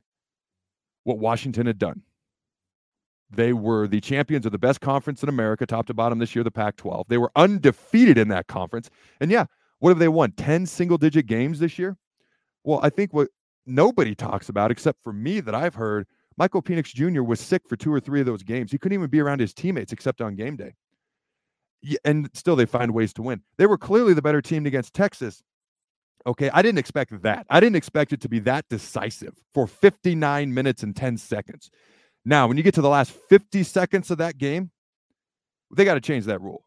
what 1.03 1.19
Washington 1.19 1.65
had 1.65 1.77
done. 1.77 2.01
They 3.29 3.53
were 3.53 3.87
the 3.87 3.99
champions 3.99 4.45
of 4.45 4.51
the 4.51 4.57
best 4.57 4.81
conference 4.81 5.21
in 5.21 5.29
America, 5.29 5.65
top 5.65 5.85
to 5.87 5.93
bottom 5.93 6.19
this 6.19 6.33
year, 6.33 6.43
the 6.43 6.51
Pac 6.51 6.77
12. 6.77 7.07
They 7.09 7.17
were 7.17 7.31
undefeated 7.35 8.17
in 8.17 8.29
that 8.29 8.47
conference. 8.47 8.89
And 9.19 9.29
yeah, 9.29 9.45
what 9.79 9.89
have 9.89 9.99
they 9.99 10.07
won? 10.07 10.31
10 10.31 10.65
single 10.65 10.97
digit 10.97 11.27
games 11.27 11.59
this 11.59 11.77
year? 11.77 11.97
Well, 12.63 12.79
I 12.83 12.89
think 12.89 13.13
what 13.13 13.29
nobody 13.65 14.15
talks 14.15 14.49
about, 14.49 14.71
except 14.71 15.03
for 15.03 15.11
me 15.11 15.41
that 15.41 15.53
I've 15.53 15.75
heard, 15.75 16.07
Michael 16.37 16.61
Penix 16.61 16.93
Jr. 16.93 17.23
was 17.23 17.39
sick 17.39 17.63
for 17.67 17.75
two 17.75 17.93
or 17.93 17.99
three 17.99 18.19
of 18.19 18.25
those 18.25 18.43
games. 18.43 18.71
He 18.71 18.77
couldn't 18.77 18.97
even 18.97 19.09
be 19.09 19.19
around 19.19 19.39
his 19.39 19.53
teammates 19.53 19.91
except 19.91 20.21
on 20.21 20.35
game 20.35 20.55
day. 20.55 20.73
And 22.03 22.29
still, 22.33 22.55
they 22.55 22.65
find 22.65 22.93
ways 22.93 23.13
to 23.13 23.21
win. 23.21 23.41
They 23.57 23.65
were 23.65 23.77
clearly 23.77 24.13
the 24.13 24.21
better 24.21 24.41
team 24.41 24.65
against 24.65 24.93
Texas. 24.93 25.43
Okay, 26.25 26.49
I 26.51 26.61
didn't 26.61 26.79
expect 26.79 27.21
that. 27.21 27.45
I 27.49 27.59
didn't 27.59 27.75
expect 27.75 28.11
it 28.11 28.21
to 28.21 28.29
be 28.29 28.39
that 28.39 28.65
decisive 28.69 29.35
for 29.53 29.67
59 29.67 30.53
minutes 30.53 30.83
and 30.83 30.95
10 30.95 31.17
seconds. 31.17 31.69
Now, 32.25 32.47
when 32.47 32.57
you 32.57 32.63
get 32.63 32.73
to 32.73 32.81
the 32.81 32.89
last 32.89 33.11
50 33.11 33.63
seconds 33.63 34.11
of 34.11 34.17
that 34.17 34.37
game, 34.37 34.71
they 35.75 35.85
got 35.85 35.93
to 35.93 36.01
change 36.01 36.25
that 36.25 36.41
rule. 36.41 36.65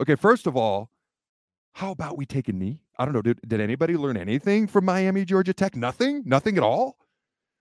Okay, 0.00 0.14
first 0.14 0.46
of 0.46 0.56
all, 0.56 0.90
how 1.72 1.90
about 1.90 2.16
we 2.16 2.26
take 2.26 2.48
a 2.48 2.52
knee? 2.52 2.80
I 2.98 3.04
don't 3.04 3.14
know. 3.14 3.22
Did, 3.22 3.40
did 3.46 3.60
anybody 3.60 3.96
learn 3.96 4.16
anything 4.16 4.66
from 4.66 4.84
Miami, 4.84 5.24
Georgia 5.24 5.54
Tech? 5.54 5.74
Nothing? 5.74 6.22
Nothing 6.24 6.56
at 6.56 6.62
all? 6.62 6.96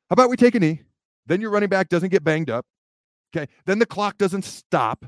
How 0.09 0.13
about 0.13 0.29
we 0.29 0.37
take 0.37 0.55
a 0.55 0.59
knee? 0.59 0.81
Then 1.25 1.41
your 1.41 1.51
running 1.51 1.69
back 1.69 1.89
doesn't 1.89 2.09
get 2.09 2.23
banged 2.23 2.49
up. 2.49 2.65
Okay. 3.35 3.47
Then 3.65 3.79
the 3.79 3.85
clock 3.85 4.17
doesn't 4.17 4.43
stop. 4.43 5.05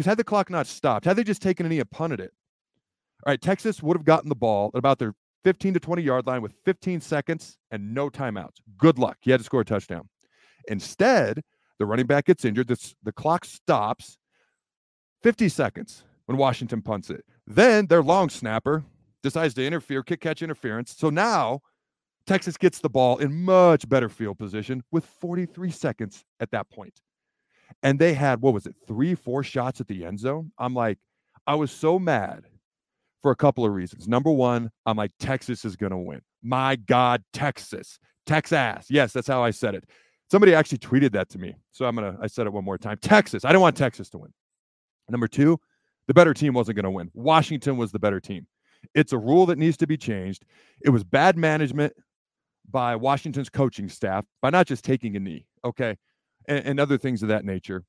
Because 0.00 0.08
had 0.08 0.16
the 0.16 0.24
clock 0.24 0.48
not 0.48 0.66
stopped, 0.66 1.04
had 1.04 1.16
they 1.16 1.24
just 1.24 1.42
taken 1.42 1.66
a 1.66 1.68
knee 1.68 1.78
and 1.78 1.90
punted 1.90 2.20
it, 2.20 2.32
all 3.26 3.32
right, 3.32 3.42
Texas 3.42 3.82
would 3.82 3.98
have 3.98 4.06
gotten 4.06 4.30
the 4.30 4.34
ball 4.34 4.70
at 4.72 4.78
about 4.78 4.98
their 4.98 5.12
15 5.44 5.74
to 5.74 5.80
20 5.80 6.00
yard 6.00 6.26
line 6.26 6.40
with 6.40 6.54
15 6.64 7.02
seconds 7.02 7.58
and 7.70 7.92
no 7.92 8.08
timeouts. 8.08 8.62
Good 8.78 8.98
luck. 8.98 9.18
You 9.24 9.32
had 9.32 9.40
to 9.40 9.44
score 9.44 9.60
a 9.60 9.64
touchdown. 9.66 10.08
Instead, 10.68 11.42
the 11.78 11.84
running 11.84 12.06
back 12.06 12.24
gets 12.24 12.46
injured. 12.46 12.68
The, 12.68 12.94
the 13.02 13.12
clock 13.12 13.44
stops 13.44 14.16
50 15.22 15.50
seconds 15.50 16.02
when 16.24 16.38
Washington 16.38 16.80
punts 16.80 17.10
it. 17.10 17.22
Then 17.46 17.84
their 17.84 18.02
long 18.02 18.30
snapper 18.30 18.84
decides 19.22 19.52
to 19.52 19.66
interfere, 19.66 20.02
kick 20.02 20.22
catch 20.22 20.40
interference. 20.40 20.96
So 20.96 21.10
now 21.10 21.60
Texas 22.26 22.56
gets 22.56 22.78
the 22.78 22.88
ball 22.88 23.18
in 23.18 23.44
much 23.44 23.86
better 23.86 24.08
field 24.08 24.38
position 24.38 24.82
with 24.90 25.04
43 25.04 25.70
seconds 25.70 26.24
at 26.40 26.50
that 26.52 26.70
point. 26.70 27.02
And 27.82 27.98
they 27.98 28.14
had, 28.14 28.42
what 28.42 28.54
was 28.54 28.66
it, 28.66 28.74
three, 28.86 29.14
four 29.14 29.42
shots 29.42 29.80
at 29.80 29.88
the 29.88 30.04
end 30.04 30.18
zone? 30.18 30.52
I'm 30.58 30.74
like, 30.74 30.98
I 31.46 31.54
was 31.54 31.70
so 31.70 31.98
mad 31.98 32.44
for 33.22 33.30
a 33.30 33.36
couple 33.36 33.64
of 33.64 33.72
reasons. 33.72 34.06
Number 34.06 34.30
one, 34.30 34.70
I'm 34.86 34.96
like, 34.96 35.12
Texas 35.18 35.64
is 35.64 35.76
going 35.76 35.92
to 35.92 35.98
win. 35.98 36.20
My 36.42 36.76
God, 36.76 37.22
Texas. 37.32 37.98
Texas. 38.26 38.86
Yes, 38.88 39.12
that's 39.12 39.26
how 39.26 39.42
I 39.42 39.50
said 39.50 39.74
it. 39.74 39.84
Somebody 40.30 40.54
actually 40.54 40.78
tweeted 40.78 41.12
that 41.12 41.28
to 41.30 41.38
me. 41.38 41.54
So 41.70 41.86
I'm 41.86 41.96
going 41.96 42.14
to, 42.14 42.22
I 42.22 42.26
said 42.26 42.46
it 42.46 42.52
one 42.52 42.64
more 42.64 42.78
time. 42.78 42.98
Texas. 43.00 43.44
I 43.44 43.52
don't 43.52 43.62
want 43.62 43.76
Texas 43.76 44.10
to 44.10 44.18
win. 44.18 44.32
Number 45.08 45.26
two, 45.26 45.58
the 46.06 46.14
better 46.14 46.34
team 46.34 46.54
wasn't 46.54 46.76
going 46.76 46.84
to 46.84 46.90
win. 46.90 47.10
Washington 47.14 47.76
was 47.76 47.92
the 47.92 47.98
better 47.98 48.20
team. 48.20 48.46
It's 48.94 49.12
a 49.12 49.18
rule 49.18 49.46
that 49.46 49.58
needs 49.58 49.76
to 49.78 49.86
be 49.86 49.96
changed. 49.96 50.44
It 50.82 50.90
was 50.90 51.04
bad 51.04 51.36
management 51.36 51.92
by 52.70 52.96
Washington's 52.96 53.48
coaching 53.48 53.88
staff 53.88 54.24
by 54.40 54.50
not 54.50 54.66
just 54.66 54.84
taking 54.84 55.16
a 55.16 55.20
knee, 55.20 55.46
okay, 55.64 55.96
and, 56.50 56.66
and 56.66 56.80
other 56.80 56.98
things 56.98 57.22
of 57.22 57.28
that 57.28 57.44
nature. 57.46 57.84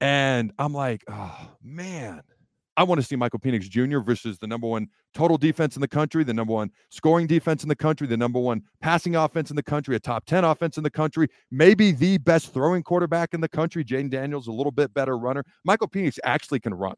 And 0.00 0.52
I'm 0.58 0.74
like, 0.74 1.04
oh 1.08 1.50
man, 1.62 2.22
I 2.76 2.82
want 2.82 3.00
to 3.00 3.06
see 3.06 3.14
Michael 3.14 3.38
Penix 3.38 3.62
Jr. 3.62 4.00
versus 4.00 4.38
the 4.38 4.46
number 4.46 4.66
one 4.66 4.88
total 5.14 5.36
defense 5.36 5.76
in 5.76 5.82
the 5.82 5.88
country, 5.88 6.24
the 6.24 6.34
number 6.34 6.54
one 6.54 6.70
scoring 6.90 7.26
defense 7.26 7.62
in 7.62 7.68
the 7.68 7.76
country, 7.76 8.06
the 8.06 8.16
number 8.16 8.40
one 8.40 8.62
passing 8.80 9.14
offense 9.14 9.50
in 9.50 9.56
the 9.56 9.62
country, 9.62 9.94
a 9.94 10.00
top 10.00 10.24
10 10.24 10.42
offense 10.42 10.78
in 10.78 10.82
the 10.82 10.90
country, 10.90 11.28
maybe 11.50 11.92
the 11.92 12.18
best 12.18 12.52
throwing 12.52 12.82
quarterback 12.82 13.34
in 13.34 13.40
the 13.40 13.48
country. 13.48 13.84
Jayden 13.84 14.10
Daniels, 14.10 14.48
a 14.48 14.52
little 14.52 14.72
bit 14.72 14.92
better 14.94 15.18
runner. 15.18 15.44
Michael 15.64 15.88
Penix 15.88 16.18
actually 16.24 16.60
can 16.60 16.74
run. 16.74 16.94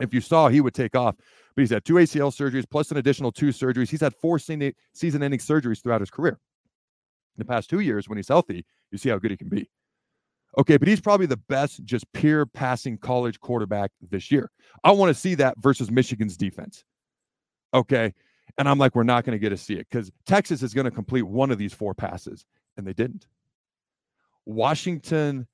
If 0.00 0.14
you 0.14 0.20
saw, 0.20 0.48
he 0.48 0.60
would 0.60 0.74
take 0.74 0.94
off. 0.94 1.16
But 1.56 1.62
he's 1.62 1.70
had 1.70 1.84
two 1.84 1.94
ACL 1.94 2.32
surgeries 2.32 2.64
plus 2.70 2.92
an 2.92 2.98
additional 2.98 3.32
two 3.32 3.48
surgeries. 3.48 3.90
He's 3.90 4.00
had 4.00 4.14
four 4.14 4.38
season 4.38 4.72
ending 5.02 5.40
surgeries 5.40 5.82
throughout 5.82 6.00
his 6.00 6.10
career. 6.10 6.38
In 7.36 7.44
the 7.46 7.52
past 7.52 7.68
two 7.68 7.80
years, 7.80 8.08
when 8.08 8.16
he's 8.16 8.28
healthy, 8.28 8.64
you 8.92 8.98
see 8.98 9.08
how 9.08 9.18
good 9.18 9.32
he 9.32 9.36
can 9.36 9.48
be. 9.48 9.68
Okay, 10.56 10.76
but 10.76 10.88
he's 10.88 11.00
probably 11.00 11.26
the 11.26 11.36
best 11.36 11.84
just 11.84 12.10
pure 12.12 12.46
passing 12.46 12.96
college 12.98 13.38
quarterback 13.40 13.90
this 14.10 14.30
year. 14.30 14.50
I 14.82 14.92
want 14.92 15.10
to 15.14 15.20
see 15.20 15.34
that 15.36 15.54
versus 15.58 15.90
Michigan's 15.90 16.36
defense. 16.36 16.84
Okay. 17.74 18.14
And 18.56 18.68
I'm 18.68 18.78
like, 18.78 18.94
we're 18.94 19.02
not 19.02 19.24
going 19.24 19.36
to 19.36 19.38
get 19.38 19.50
to 19.50 19.56
see 19.56 19.74
it 19.74 19.86
because 19.90 20.10
Texas 20.26 20.62
is 20.62 20.72
going 20.72 20.86
to 20.86 20.90
complete 20.90 21.22
one 21.22 21.50
of 21.50 21.58
these 21.58 21.72
four 21.72 21.94
passes, 21.94 22.46
and 22.76 22.86
they 22.86 22.92
didn't. 22.94 23.26
Washington 24.46 25.46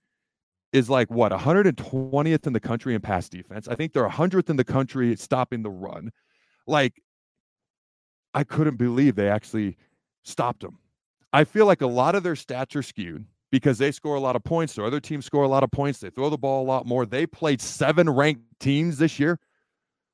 is 0.73 0.89
like 0.89 1.11
what 1.11 1.33
120th 1.33 2.47
in 2.47 2.53
the 2.53 2.61
country 2.61 2.95
in 2.95 3.01
pass 3.01 3.29
defense. 3.29 3.69
I 3.69 3.75
think 3.75 3.93
they're 3.93 4.09
100th 4.09 4.49
in 4.49 4.57
the 4.57 4.65
country 4.65 5.15
stopping 5.17 5.63
the 5.63 5.71
run. 5.71 6.13
Like, 6.67 7.03
I 8.33 8.45
couldn't 8.45 8.77
believe 8.77 9.17
they 9.17 9.29
actually 9.29 9.77
stopped 10.23 10.63
them. 10.63 10.79
I 11.33 11.45
feel 11.45 11.67
like 11.67 11.83
a 11.83 11.87
lot 11.87 12.15
of 12.15 12.23
their 12.23 12.35
stats 12.35 12.75
are 12.77 12.83
skewed 12.83 13.27
because 13.55 13.79
they 13.79 13.93
score 13.93 14.17
a 14.17 14.21
lot 14.21 14.35
of 14.35 14.43
points. 14.43 14.75
So 14.75 14.85
other 14.85 14.99
teams 14.99 15.25
score 15.25 15.45
a 15.45 15.49
lot 15.49 15.63
of 15.63 15.71
points. 15.71 16.01
They 16.01 16.11
throw 16.11 16.29
the 16.29 16.37
ball 16.37 16.65
a 16.65 16.67
lot 16.67 16.87
more. 16.87 17.07
They 17.07 17.25
played 17.25 17.61
seven 17.61 18.11
ranked 18.11 18.43
teams 18.59 18.99
this 18.99 19.21
year. 19.21 19.39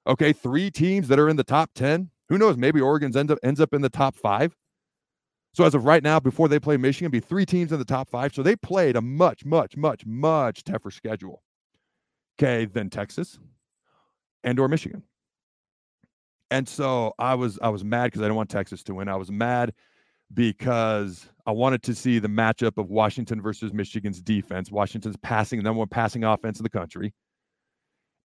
Okay, 0.06 0.34
three 0.34 0.70
teams 0.70 1.08
that 1.08 1.18
are 1.18 1.26
in 1.26 1.36
the 1.36 1.44
top 1.44 1.70
10. 1.74 2.10
Who 2.28 2.36
knows? 2.36 2.58
Maybe 2.58 2.82
Oregon's 2.82 3.16
end 3.16 3.30
up 3.30 3.38
ends 3.42 3.58
up 3.58 3.72
in 3.72 3.80
the 3.80 3.88
top 3.88 4.14
five. 4.14 4.54
So 5.54 5.64
as 5.64 5.74
of 5.74 5.86
right 5.86 6.02
now, 6.02 6.20
before 6.20 6.48
they 6.48 6.60
play 6.60 6.76
Michigan, 6.76 7.10
be 7.10 7.18
three 7.18 7.46
teams 7.46 7.72
in 7.72 7.78
the 7.78 7.84
top 7.86 8.10
five. 8.10 8.34
So 8.34 8.42
they 8.42 8.56
played 8.56 8.94
a 8.94 9.00
much, 9.00 9.46
much, 9.46 9.74
much, 9.74 10.04
much 10.04 10.62
tougher 10.62 10.90
schedule. 10.90 11.42
Okay, 12.38 12.66
than 12.66 12.90
Texas 12.90 13.38
and 14.44 14.60
or 14.60 14.68
Michigan. 14.68 15.02
And 16.50 16.68
so 16.68 17.14
I 17.18 17.36
was 17.36 17.58
I 17.62 17.70
was 17.70 17.84
mad 17.84 18.08
because 18.08 18.20
I 18.20 18.24
didn't 18.24 18.36
want 18.36 18.50
Texas 18.50 18.82
to 18.82 18.94
win. 18.94 19.08
I 19.08 19.16
was 19.16 19.30
mad 19.30 19.72
because 20.34 21.28
I 21.46 21.52
wanted 21.52 21.82
to 21.84 21.94
see 21.94 22.18
the 22.18 22.28
matchup 22.28 22.78
of 22.78 22.90
Washington 22.90 23.42
versus 23.42 23.72
Michigan's 23.72 24.20
defense. 24.20 24.70
Washington's 24.70 25.16
passing, 25.18 25.62
number 25.62 25.78
one 25.78 25.88
passing 25.88 26.24
offense 26.24 26.58
in 26.58 26.62
the 26.62 26.70
country. 26.70 27.12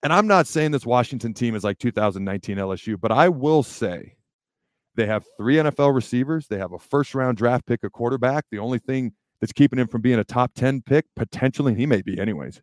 And 0.04 0.14
I'm 0.14 0.28
not 0.28 0.46
saying 0.46 0.72
this 0.72 0.86
Washington 0.86 1.34
team 1.34 1.56
is 1.56 1.64
like 1.64 1.80
2019 1.80 2.58
LSU, 2.58 3.00
but 3.00 3.12
I 3.12 3.28
will 3.30 3.64
say 3.64 4.16
they 4.96 5.08
have 5.08 5.26
three 5.38 5.56
NFL 5.56 5.96
receivers. 5.96 6.48
They 6.48 6.60
have 6.60 6.74
a 6.74 6.80
first 6.80 7.16
round 7.16 7.38
draft 7.38 7.66
pick, 7.66 7.84
a 7.84 7.90
quarterback. 7.90 8.46
The 8.52 8.60
only 8.60 8.80
thing 8.80 9.14
that's 9.42 9.54
keeping 9.54 9.80
him 9.80 9.88
from 9.88 10.02
being 10.02 10.20
a 10.20 10.24
top 10.24 10.52
10 10.56 10.84
pick, 10.84 11.06
potentially, 11.16 11.74
he 11.74 11.86
may 11.86 12.02
be 12.02 12.20
anyways, 12.20 12.62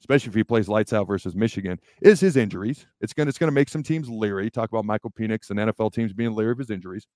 especially 0.00 0.30
if 0.30 0.34
he 0.34 0.44
plays 0.44 0.68
lights 0.68 0.92
out 0.92 1.06
versus 1.06 1.36
Michigan, 1.36 1.78
is 2.00 2.20
his 2.20 2.36
injuries. 2.36 2.86
It's 3.00 3.12
going 3.12 3.26
to 3.26 3.28
it's 3.28 3.38
gonna 3.38 3.52
make 3.52 3.68
some 3.68 3.82
teams 3.82 4.08
leery. 4.08 4.50
Talk 4.50 4.70
about 4.70 4.84
Michael 4.84 5.10
Penix 5.10 5.50
and 5.50 5.58
NFL 5.58 5.92
teams 5.92 6.12
being 6.12 6.32
leery 6.32 6.52
of 6.52 6.58
his 6.58 6.70
injuries. 6.70 7.06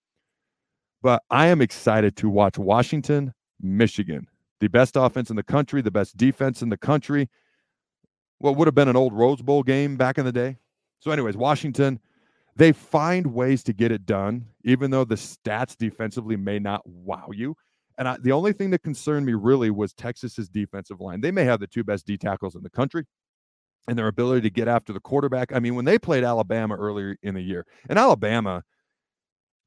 But 1.02 1.24
I 1.30 1.48
am 1.48 1.60
excited 1.60 2.16
to 2.18 2.28
watch 2.28 2.58
Washington, 2.58 3.34
Michigan, 3.60 4.28
the 4.60 4.68
best 4.68 4.96
offense 4.96 5.30
in 5.30 5.36
the 5.36 5.42
country, 5.42 5.82
the 5.82 5.90
best 5.90 6.16
defense 6.16 6.62
in 6.62 6.68
the 6.68 6.76
country. 6.76 7.28
What 8.38 8.56
would 8.56 8.68
have 8.68 8.74
been 8.74 8.88
an 8.88 8.96
old 8.96 9.12
Rose 9.12 9.42
Bowl 9.42 9.62
game 9.62 9.96
back 9.96 10.18
in 10.18 10.24
the 10.24 10.32
day. 10.32 10.56
So, 11.00 11.10
anyways, 11.10 11.36
Washington, 11.36 12.00
they 12.54 12.72
find 12.72 13.34
ways 13.34 13.62
to 13.64 13.72
get 13.72 13.90
it 13.90 14.06
done, 14.06 14.46
even 14.64 14.90
though 14.90 15.04
the 15.04 15.16
stats 15.16 15.76
defensively 15.76 16.36
may 16.36 16.58
not 16.58 16.86
wow 16.86 17.28
you. 17.32 17.56
And 17.98 18.08
I, 18.08 18.16
the 18.20 18.32
only 18.32 18.52
thing 18.52 18.70
that 18.70 18.82
concerned 18.82 19.26
me 19.26 19.34
really 19.34 19.70
was 19.70 19.92
Texas's 19.92 20.48
defensive 20.48 21.00
line. 21.00 21.20
They 21.20 21.30
may 21.30 21.44
have 21.44 21.60
the 21.60 21.66
two 21.66 21.84
best 21.84 22.06
D 22.06 22.16
tackles 22.16 22.54
in 22.54 22.62
the 22.62 22.70
country 22.70 23.04
and 23.88 23.98
their 23.98 24.06
ability 24.08 24.42
to 24.42 24.50
get 24.50 24.68
after 24.68 24.92
the 24.92 25.00
quarterback. 25.00 25.52
I 25.52 25.58
mean, 25.58 25.74
when 25.74 25.84
they 25.84 25.98
played 25.98 26.24
Alabama 26.24 26.76
earlier 26.76 27.16
in 27.22 27.34
the 27.34 27.42
year, 27.42 27.66
and 27.88 27.98
Alabama, 27.98 28.62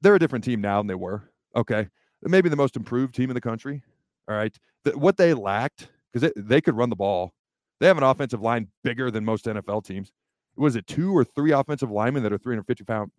they're 0.06 0.16
a 0.16 0.20
different 0.20 0.46
team 0.46 0.62
now 0.62 0.80
than 0.80 0.88
they 0.88 0.96
were. 0.96 1.30
Okay. 1.56 1.88
Maybe 2.22 2.50
the 2.50 2.56
most 2.56 2.76
improved 2.76 3.16
team 3.16 3.30
in 3.30 3.34
the 3.34 3.42
country. 3.42 3.84
All 4.30 4.36
right. 4.36 4.58
The, 4.84 4.98
what 4.98 5.18
they 5.18 5.34
lacked, 5.34 5.90
because 6.14 6.32
they 6.36 6.62
could 6.62 6.76
run 6.76 6.90
the 6.90 6.96
ball, 6.96 7.34
they 7.80 7.88
have 7.88 7.98
an 7.98 8.04
offensive 8.04 8.42
line 8.42 8.68
bigger 8.84 9.12
than 9.12 9.26
most 9.26 9.46
NFL 9.46 9.84
teams 9.84 10.12
was 10.58 10.76
it 10.76 10.88
two 10.88 11.16
or 11.16 11.24
three 11.24 11.52
offensive 11.52 11.92
linemen 11.92 12.24
that 12.24 12.34
are 12.34 12.38
350 12.38 12.84
pound 12.84 13.12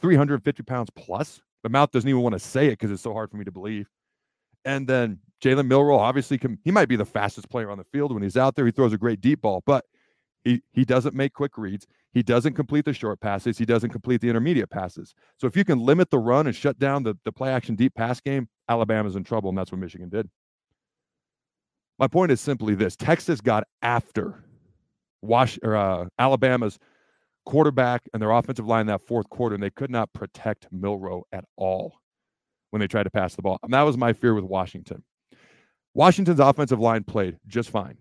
350 0.00 0.62
pounds 0.62 0.90
plus 0.96 1.40
the 1.62 1.68
mouth 1.68 1.90
doesn't 1.90 2.08
even 2.08 2.22
want 2.22 2.34
to 2.34 2.38
say 2.38 2.66
it 2.66 2.70
because 2.72 2.90
it's 2.90 3.02
so 3.02 3.12
hard 3.12 3.30
for 3.30 3.36
me 3.36 3.44
to 3.44 3.52
believe 3.52 3.88
and 4.64 4.86
then 4.86 5.18
jalen 5.42 5.66
milroe 5.66 5.98
obviously 5.98 6.38
can 6.38 6.58
he 6.64 6.70
might 6.70 6.88
be 6.88 6.96
the 6.96 7.04
fastest 7.04 7.48
player 7.48 7.70
on 7.70 7.78
the 7.78 7.84
field 7.84 8.12
when 8.12 8.22
he's 8.22 8.36
out 8.36 8.54
there 8.54 8.66
he 8.66 8.72
throws 8.72 8.92
a 8.92 8.98
great 8.98 9.20
deep 9.20 9.40
ball 9.42 9.62
but 9.66 9.84
he 10.44 10.62
he 10.72 10.84
doesn't 10.84 11.14
make 11.14 11.32
quick 11.32 11.58
reads 11.58 11.86
he 12.12 12.22
doesn't 12.22 12.54
complete 12.54 12.84
the 12.84 12.92
short 12.92 13.20
passes 13.20 13.58
he 13.58 13.64
doesn't 13.64 13.90
complete 13.90 14.20
the 14.20 14.28
intermediate 14.28 14.70
passes 14.70 15.14
so 15.38 15.46
if 15.46 15.56
you 15.56 15.64
can 15.64 15.78
limit 15.78 16.10
the 16.10 16.18
run 16.18 16.46
and 16.46 16.54
shut 16.54 16.78
down 16.78 17.02
the, 17.02 17.16
the 17.24 17.32
play 17.32 17.50
action 17.50 17.74
deep 17.74 17.94
pass 17.94 18.20
game 18.20 18.48
alabama's 18.68 19.16
in 19.16 19.24
trouble 19.24 19.48
and 19.48 19.58
that's 19.58 19.72
what 19.72 19.80
michigan 19.80 20.08
did 20.08 20.28
my 21.98 22.06
point 22.06 22.30
is 22.30 22.40
simply 22.40 22.74
this 22.74 22.96
texas 22.96 23.40
got 23.40 23.64
after 23.82 24.44
Wash 25.24 25.58
or 25.62 25.74
uh, 25.74 26.06
Alabama's 26.18 26.78
quarterback 27.46 28.02
and 28.12 28.22
their 28.22 28.30
offensive 28.30 28.66
line 28.66 28.86
that 28.86 29.00
fourth 29.00 29.28
quarter, 29.30 29.54
and 29.54 29.62
they 29.62 29.70
could 29.70 29.90
not 29.90 30.12
protect 30.12 30.68
Milroe 30.70 31.24
at 31.32 31.44
all 31.56 31.94
when 32.70 32.80
they 32.80 32.86
tried 32.86 33.04
to 33.04 33.10
pass 33.10 33.34
the 33.34 33.42
ball. 33.42 33.58
And 33.62 33.72
that 33.72 33.82
was 33.82 33.96
my 33.96 34.12
fear 34.12 34.34
with 34.34 34.44
Washington. 34.44 35.02
Washington's 35.94 36.40
offensive 36.40 36.80
line 36.80 37.04
played 37.04 37.38
just 37.46 37.70
fine. 37.70 37.98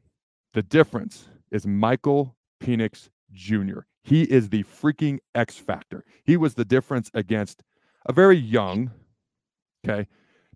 The 0.54 0.64
difference 0.64 1.28
is 1.54 1.66
Michael 1.66 2.36
Penix 2.62 3.10
Jr. 3.32 3.82
He 4.04 4.24
is 4.24 4.50
the 4.50 4.64
freaking 4.64 5.20
X 5.36 5.56
factor. 5.56 6.04
He 6.26 6.36
was 6.36 6.56
the 6.56 6.66
difference 6.66 7.10
against 7.14 7.64
a 8.08 8.12
very 8.12 8.36
young, 8.36 8.92
okay, 9.88 10.08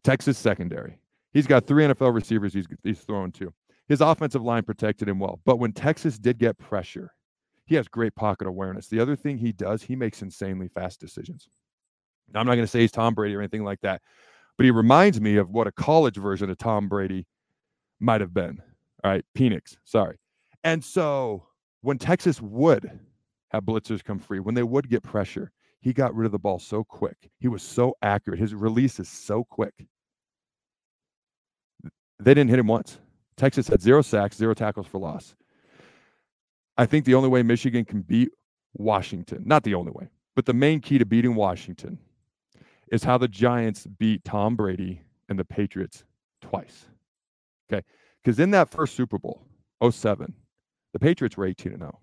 Texas 0.04 0.38
secondary. 0.38 1.00
He's 1.32 1.48
got 1.48 1.66
three 1.66 1.86
NFL 1.86 2.14
receivers 2.14 2.54
he's, 2.54 2.68
he's 2.84 3.00
throwing 3.00 3.32
to. 3.34 3.54
His 3.88 4.02
offensive 4.02 4.44
line 4.44 4.64
protected 4.64 5.08
him 5.08 5.20
well. 5.20 5.40
But 5.46 5.60
when 5.60 5.72
Texas 5.72 6.18
did 6.18 6.40
get 6.40 6.58
pressure, 6.58 7.14
he 7.66 7.76
has 7.76 7.88
great 7.88 8.16
pocket 8.16 8.48
awareness. 8.48 8.88
The 8.88 9.00
other 9.00 9.16
thing 9.16 9.38
he 9.38 9.52
does, 9.52 9.82
he 9.82 9.96
makes 9.96 10.22
insanely 10.22 10.68
fast 10.68 11.00
decisions. 11.00 11.48
Now, 12.34 12.42
I'm 12.42 12.48
not 12.48 12.56
going 12.56 12.66
to 12.66 12.68
say 12.68 12.82
he's 12.82 12.92
Tom 12.92 13.14
Brady 13.14 13.36
or 13.36 13.40
anything 13.40 13.64
like 13.64 13.80
that, 13.82 14.02
but 14.58 14.66
he 14.66 14.72
reminds 14.72 15.22
me 15.22 15.38
of 15.38 15.50
what 15.50 15.68
a 15.68 15.72
college 15.72 16.18
version 16.18 16.50
of 16.50 16.58
Tom 16.58 16.90
Brady 16.90 17.26
might 18.00 18.20
have 18.20 18.34
been. 18.34 18.60
All 19.04 19.12
right, 19.12 19.24
Penix, 19.38 19.78
sorry. 19.86 20.18
And 20.68 20.84
so 20.84 21.46
when 21.80 21.98
Texas 21.98 22.42
would 22.42 22.92
have 23.52 23.64
blitzers 23.64 24.04
come 24.04 24.20
free, 24.20 24.42
when 24.42 24.54
they 24.54 24.64
would 24.64 24.90
get 24.90 25.02
pressure, 25.02 25.54
he 25.80 25.94
got 25.94 26.14
rid 26.14 26.26
of 26.26 26.34
the 26.34 26.40
ball 26.40 26.60
so 26.60 26.84
quick. 26.84 27.16
He 27.40 27.48
was 27.48 27.64
so 27.64 27.96
accurate. 28.02 28.38
His 28.38 28.54
release 28.54 29.00
is 29.00 29.08
so 29.08 29.46
quick. 29.46 29.74
They 32.20 32.34
didn't 32.34 32.50
hit 32.50 32.60
him 32.60 32.68
once. 32.68 33.00
Texas 33.38 33.70
had 33.70 33.82
zero 33.82 34.02
sacks, 34.02 34.36
zero 34.36 34.54
tackles 34.54 34.88
for 34.88 35.00
loss. 35.00 35.36
I 36.78 36.86
think 36.86 37.06
the 37.06 37.16
only 37.16 37.30
way 37.30 37.44
Michigan 37.44 37.86
can 37.86 38.02
beat 38.02 38.32
Washington, 38.74 39.44
not 39.46 39.64
the 39.64 39.74
only 39.74 39.94
way, 39.94 40.10
but 40.36 40.46
the 40.46 40.54
main 40.54 40.82
key 40.82 40.98
to 40.98 41.06
beating 41.06 41.36
Washington 41.36 41.98
is 42.92 43.06
how 43.06 43.18
the 43.18 43.30
Giants 43.30 43.88
beat 43.88 44.26
Tom 44.26 44.58
Brady 44.58 45.02
and 45.30 45.40
the 45.40 45.46
Patriots 45.46 46.04
twice. 46.42 46.88
Okay. 47.72 47.86
Because 48.22 48.38
in 48.38 48.52
that 48.52 48.70
first 48.70 48.96
Super 48.96 49.18
Bowl, 49.18 49.42
07, 49.90 50.34
the 50.98 51.06
Patriots 51.06 51.38
were 51.38 51.46
18 51.46 51.74
and 51.74 51.82
0. 51.82 52.00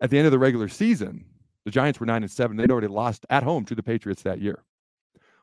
At 0.00 0.08
the 0.08 0.16
end 0.16 0.26
of 0.26 0.32
the 0.32 0.38
regular 0.38 0.66
season, 0.66 1.26
the 1.66 1.70
Giants 1.70 2.00
were 2.00 2.06
9 2.06 2.22
and 2.22 2.30
7. 2.30 2.56
They'd 2.56 2.70
already 2.70 2.86
lost 2.86 3.26
at 3.28 3.42
home 3.42 3.66
to 3.66 3.74
the 3.74 3.82
Patriots 3.82 4.22
that 4.22 4.40
year. 4.40 4.64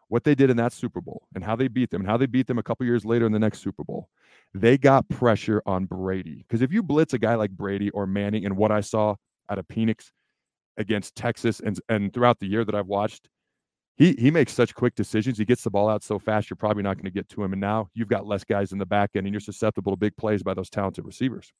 What 0.07 0.23
they 0.23 0.33
did 0.33 0.49
in 0.49 0.57
that 0.57 0.73
Super 0.73 0.99
Bowl 0.99 1.27
and 1.35 1.43
how 1.43 1.55
they 1.55 1.67
beat 1.67 1.91
them 1.91 2.01
and 2.01 2.09
how 2.09 2.17
they 2.17 2.25
beat 2.25 2.47
them 2.47 2.57
a 2.57 2.63
couple 2.63 2.87
years 2.87 3.05
later 3.05 3.27
in 3.27 3.31
the 3.31 3.37
next 3.37 3.59
Super 3.59 3.83
Bowl, 3.83 4.09
they 4.55 4.79
got 4.79 5.07
pressure 5.09 5.61
on 5.67 5.85
Brady. 5.85 6.37
Because 6.37 6.63
if 6.63 6.73
you 6.73 6.81
blitz 6.81 7.13
a 7.13 7.19
guy 7.19 7.35
like 7.35 7.51
Brady 7.51 7.91
or 7.91 8.07
Manning 8.07 8.45
and 8.45 8.57
what 8.57 8.71
I 8.71 8.81
saw 8.81 9.15
out 9.47 9.59
of 9.59 9.67
Penix 9.67 10.09
against 10.75 11.15
Texas 11.15 11.59
and, 11.59 11.79
and 11.87 12.11
throughout 12.11 12.39
the 12.39 12.47
year 12.47 12.65
that 12.65 12.73
I've 12.73 12.87
watched, 12.87 13.29
he 13.95 14.15
he 14.17 14.31
makes 14.31 14.53
such 14.53 14.73
quick 14.73 14.95
decisions. 14.95 15.37
He 15.37 15.45
gets 15.45 15.63
the 15.63 15.69
ball 15.69 15.87
out 15.87 16.03
so 16.03 16.17
fast, 16.17 16.49
you're 16.49 16.57
probably 16.57 16.81
not 16.81 16.95
going 16.95 17.05
to 17.05 17.11
get 17.11 17.29
to 17.29 17.43
him. 17.43 17.53
And 17.53 17.61
now 17.61 17.89
you've 17.93 18.07
got 18.07 18.25
less 18.25 18.43
guys 18.43 18.71
in 18.71 18.79
the 18.79 18.87
back 18.87 19.11
end, 19.13 19.27
and 19.27 19.33
you're 19.33 19.39
susceptible 19.39 19.91
to 19.91 19.97
big 19.97 20.17
plays 20.17 20.41
by 20.41 20.55
those 20.55 20.71
talented 20.71 21.05
receivers. 21.05 21.53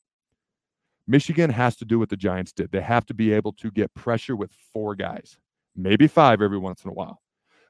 Michigan 1.10 1.50
has 1.50 1.75
to 1.78 1.86
do 1.86 1.98
what 1.98 2.10
the 2.10 2.16
Giants 2.16 2.51
did. 2.51 2.72
They 2.72 2.82
have 2.82 3.04
to 3.08 3.16
be 3.16 3.34
able 3.34 3.51
to 3.54 3.72
get 3.72 3.92
pressure 3.96 4.36
with 4.36 4.51
four 4.72 4.94
guys, 4.94 5.39
maybe 5.75 6.08
five 6.08 6.39
every 6.39 6.60
once 6.60 6.84
in 6.84 6.92
a 6.92 6.94
while, 6.94 7.20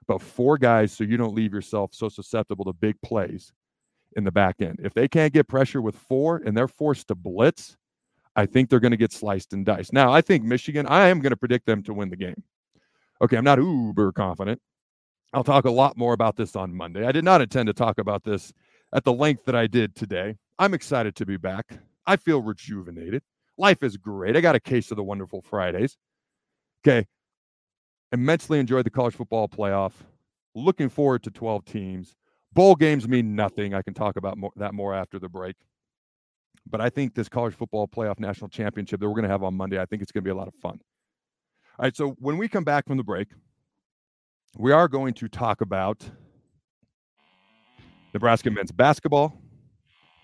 but 0.10 0.22
four 0.22 0.58
guys 0.58 0.92
so 0.92 1.06
you 1.06 1.16
don't 1.16 1.34
leave 1.34 1.54
yourself 1.54 1.92
so 1.94 2.10
susceptible 2.10 2.66
to 2.66 2.74
big 2.74 3.02
plays 3.02 3.54
in 4.18 4.26
the 4.26 4.32
back 4.32 4.58
end. 4.60 4.82
If 4.84 4.94
they 4.94 5.08
can't 5.08 5.32
get 5.32 5.48
pressure 5.48 5.82
with 5.82 5.96
four 5.96 6.42
and 6.46 6.56
they're 6.56 6.68
forced 6.68 7.08
to 7.08 7.16
blitz, 7.16 7.78
I 8.36 8.46
think 8.46 8.70
they're 8.70 8.82
going 8.82 8.92
to 8.92 8.98
get 8.98 9.14
sliced 9.14 9.54
and 9.54 9.66
diced. 9.66 9.94
Now, 9.94 10.12
I 10.12 10.20
think 10.20 10.44
Michigan, 10.44 10.86
I 10.86 11.08
am 11.08 11.22
going 11.22 11.32
to 11.32 11.38
predict 11.38 11.66
them 11.66 11.82
to 11.84 11.94
win 11.94 12.10
the 12.10 12.18
game. 12.18 12.44
Okay, 13.22 13.38
I'm 13.38 13.46
not 13.46 13.60
uber 13.60 14.12
confident. 14.12 14.62
I'll 15.32 15.46
talk 15.46 15.64
a 15.64 15.72
lot 15.72 15.96
more 15.96 16.12
about 16.12 16.36
this 16.36 16.58
on 16.58 16.76
Monday. 16.76 17.06
I 17.06 17.14
did 17.14 17.24
not 17.24 17.40
intend 17.40 17.68
to 17.68 17.74
talk 17.74 18.00
about 18.00 18.26
this 18.26 18.52
at 18.94 19.06
the 19.06 19.14
length 19.14 19.46
that 19.46 19.56
I 19.56 19.68
did 19.68 19.96
today. 19.96 20.36
I'm 20.58 20.74
excited 20.74 21.16
to 21.16 21.26
be 21.26 21.38
back. 21.38 21.80
I 22.10 22.16
feel 22.16 22.42
rejuvenated. 22.42 23.22
Life 23.56 23.84
is 23.84 23.96
great. 23.96 24.36
I 24.36 24.42
got 24.42 24.56
a 24.56 24.60
case 24.60 24.90
of 24.90 24.98
the 24.98 25.04
wonderful 25.04 25.44
Fridays. 25.44 25.96
Okay. 26.82 27.06
Immensely 28.12 28.58
enjoyed 28.58 28.88
the 28.88 28.90
college 28.90 29.14
football 29.14 29.48
playoff. 29.48 29.92
Looking 30.56 30.90
forward 30.90 31.22
to 31.22 31.30
12 31.30 31.66
teams. 31.66 32.16
Bowl 32.52 32.74
games 32.74 33.08
mean 33.08 33.36
nothing. 33.36 33.76
I 33.76 33.84
can 33.84 33.94
talk 33.94 34.16
about 34.16 34.40
more, 34.40 34.50
that 34.56 34.74
more 34.74 34.96
after 34.96 35.20
the 35.20 35.30
break. 35.30 35.56
But 36.68 36.82
I 36.82 36.90
think 36.90 37.14
this 37.14 37.30
college 37.30 37.54
football 37.54 37.88
playoff 37.88 38.20
national 38.20 38.50
championship 38.50 39.00
that 39.02 39.08
we're 39.08 39.14
going 39.14 39.24
to 39.26 39.30
have 39.30 39.44
on 39.44 39.54
Monday, 39.54 39.80
I 39.80 39.86
think 39.86 40.02
it's 40.02 40.12
going 40.12 40.24
to 40.24 40.28
be 40.28 40.32
a 40.32 40.36
lot 40.36 40.48
of 40.48 40.56
fun. 40.56 40.80
All 41.78 41.84
right. 41.84 41.96
So 41.96 42.16
when 42.18 42.40
we 42.40 42.48
come 42.48 42.64
back 42.64 42.88
from 42.88 42.98
the 42.98 43.04
break, 43.04 43.28
we 44.58 44.72
are 44.72 44.88
going 44.88 45.14
to 45.14 45.28
talk 45.28 45.62
about 45.62 46.10
Nebraska 48.16 48.50
men's 48.50 48.72
basketball, 48.72 49.40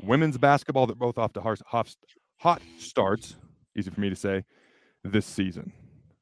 women's 0.01 0.38
basketball. 0.38 0.88
They're 0.88 0.95
both 0.95 1.17
off 1.17 1.34
to 1.34 1.41
hot, 1.41 1.95
hot 2.38 2.62
starts. 2.77 3.36
Easy 3.77 3.89
for 3.89 3.99
me 3.99 4.10
to 4.10 4.15
say 4.15 4.43
this 5.03 5.25
season. 5.25 5.71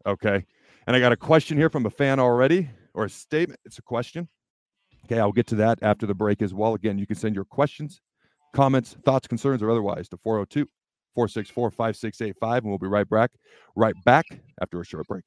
Okay. 0.05 0.45
And 0.85 0.95
I 0.95 0.99
got 0.99 1.11
a 1.11 1.17
question 1.17 1.57
here 1.57 1.69
from 1.69 1.85
a 1.85 1.89
fan 1.89 2.19
already, 2.19 2.69
or 2.93 3.05
a 3.05 3.09
statement. 3.09 3.59
It's 3.65 3.77
a 3.77 3.81
question. 3.81 4.27
Okay. 5.05 5.19
I'll 5.19 5.31
get 5.31 5.47
to 5.47 5.55
that 5.55 5.79
after 5.81 6.05
the 6.05 6.15
break 6.15 6.41
as 6.41 6.53
well. 6.53 6.73
Again, 6.73 6.97
you 6.97 7.07
can 7.07 7.15
send 7.15 7.35
your 7.35 7.45
questions, 7.45 8.01
comments, 8.53 8.95
thoughts, 9.05 9.27
concerns, 9.27 9.61
or 9.61 9.69
otherwise 9.69 10.09
to 10.09 10.17
402 10.17 10.67
464 11.15 11.71
5685. 11.71 12.63
And 12.63 12.69
we'll 12.69 12.79
be 12.79 12.87
right 12.87 13.09
back, 13.09 13.31
right 13.75 13.95
back 14.03 14.25
after 14.61 14.81
a 14.81 14.85
short 14.85 15.07
break. 15.07 15.23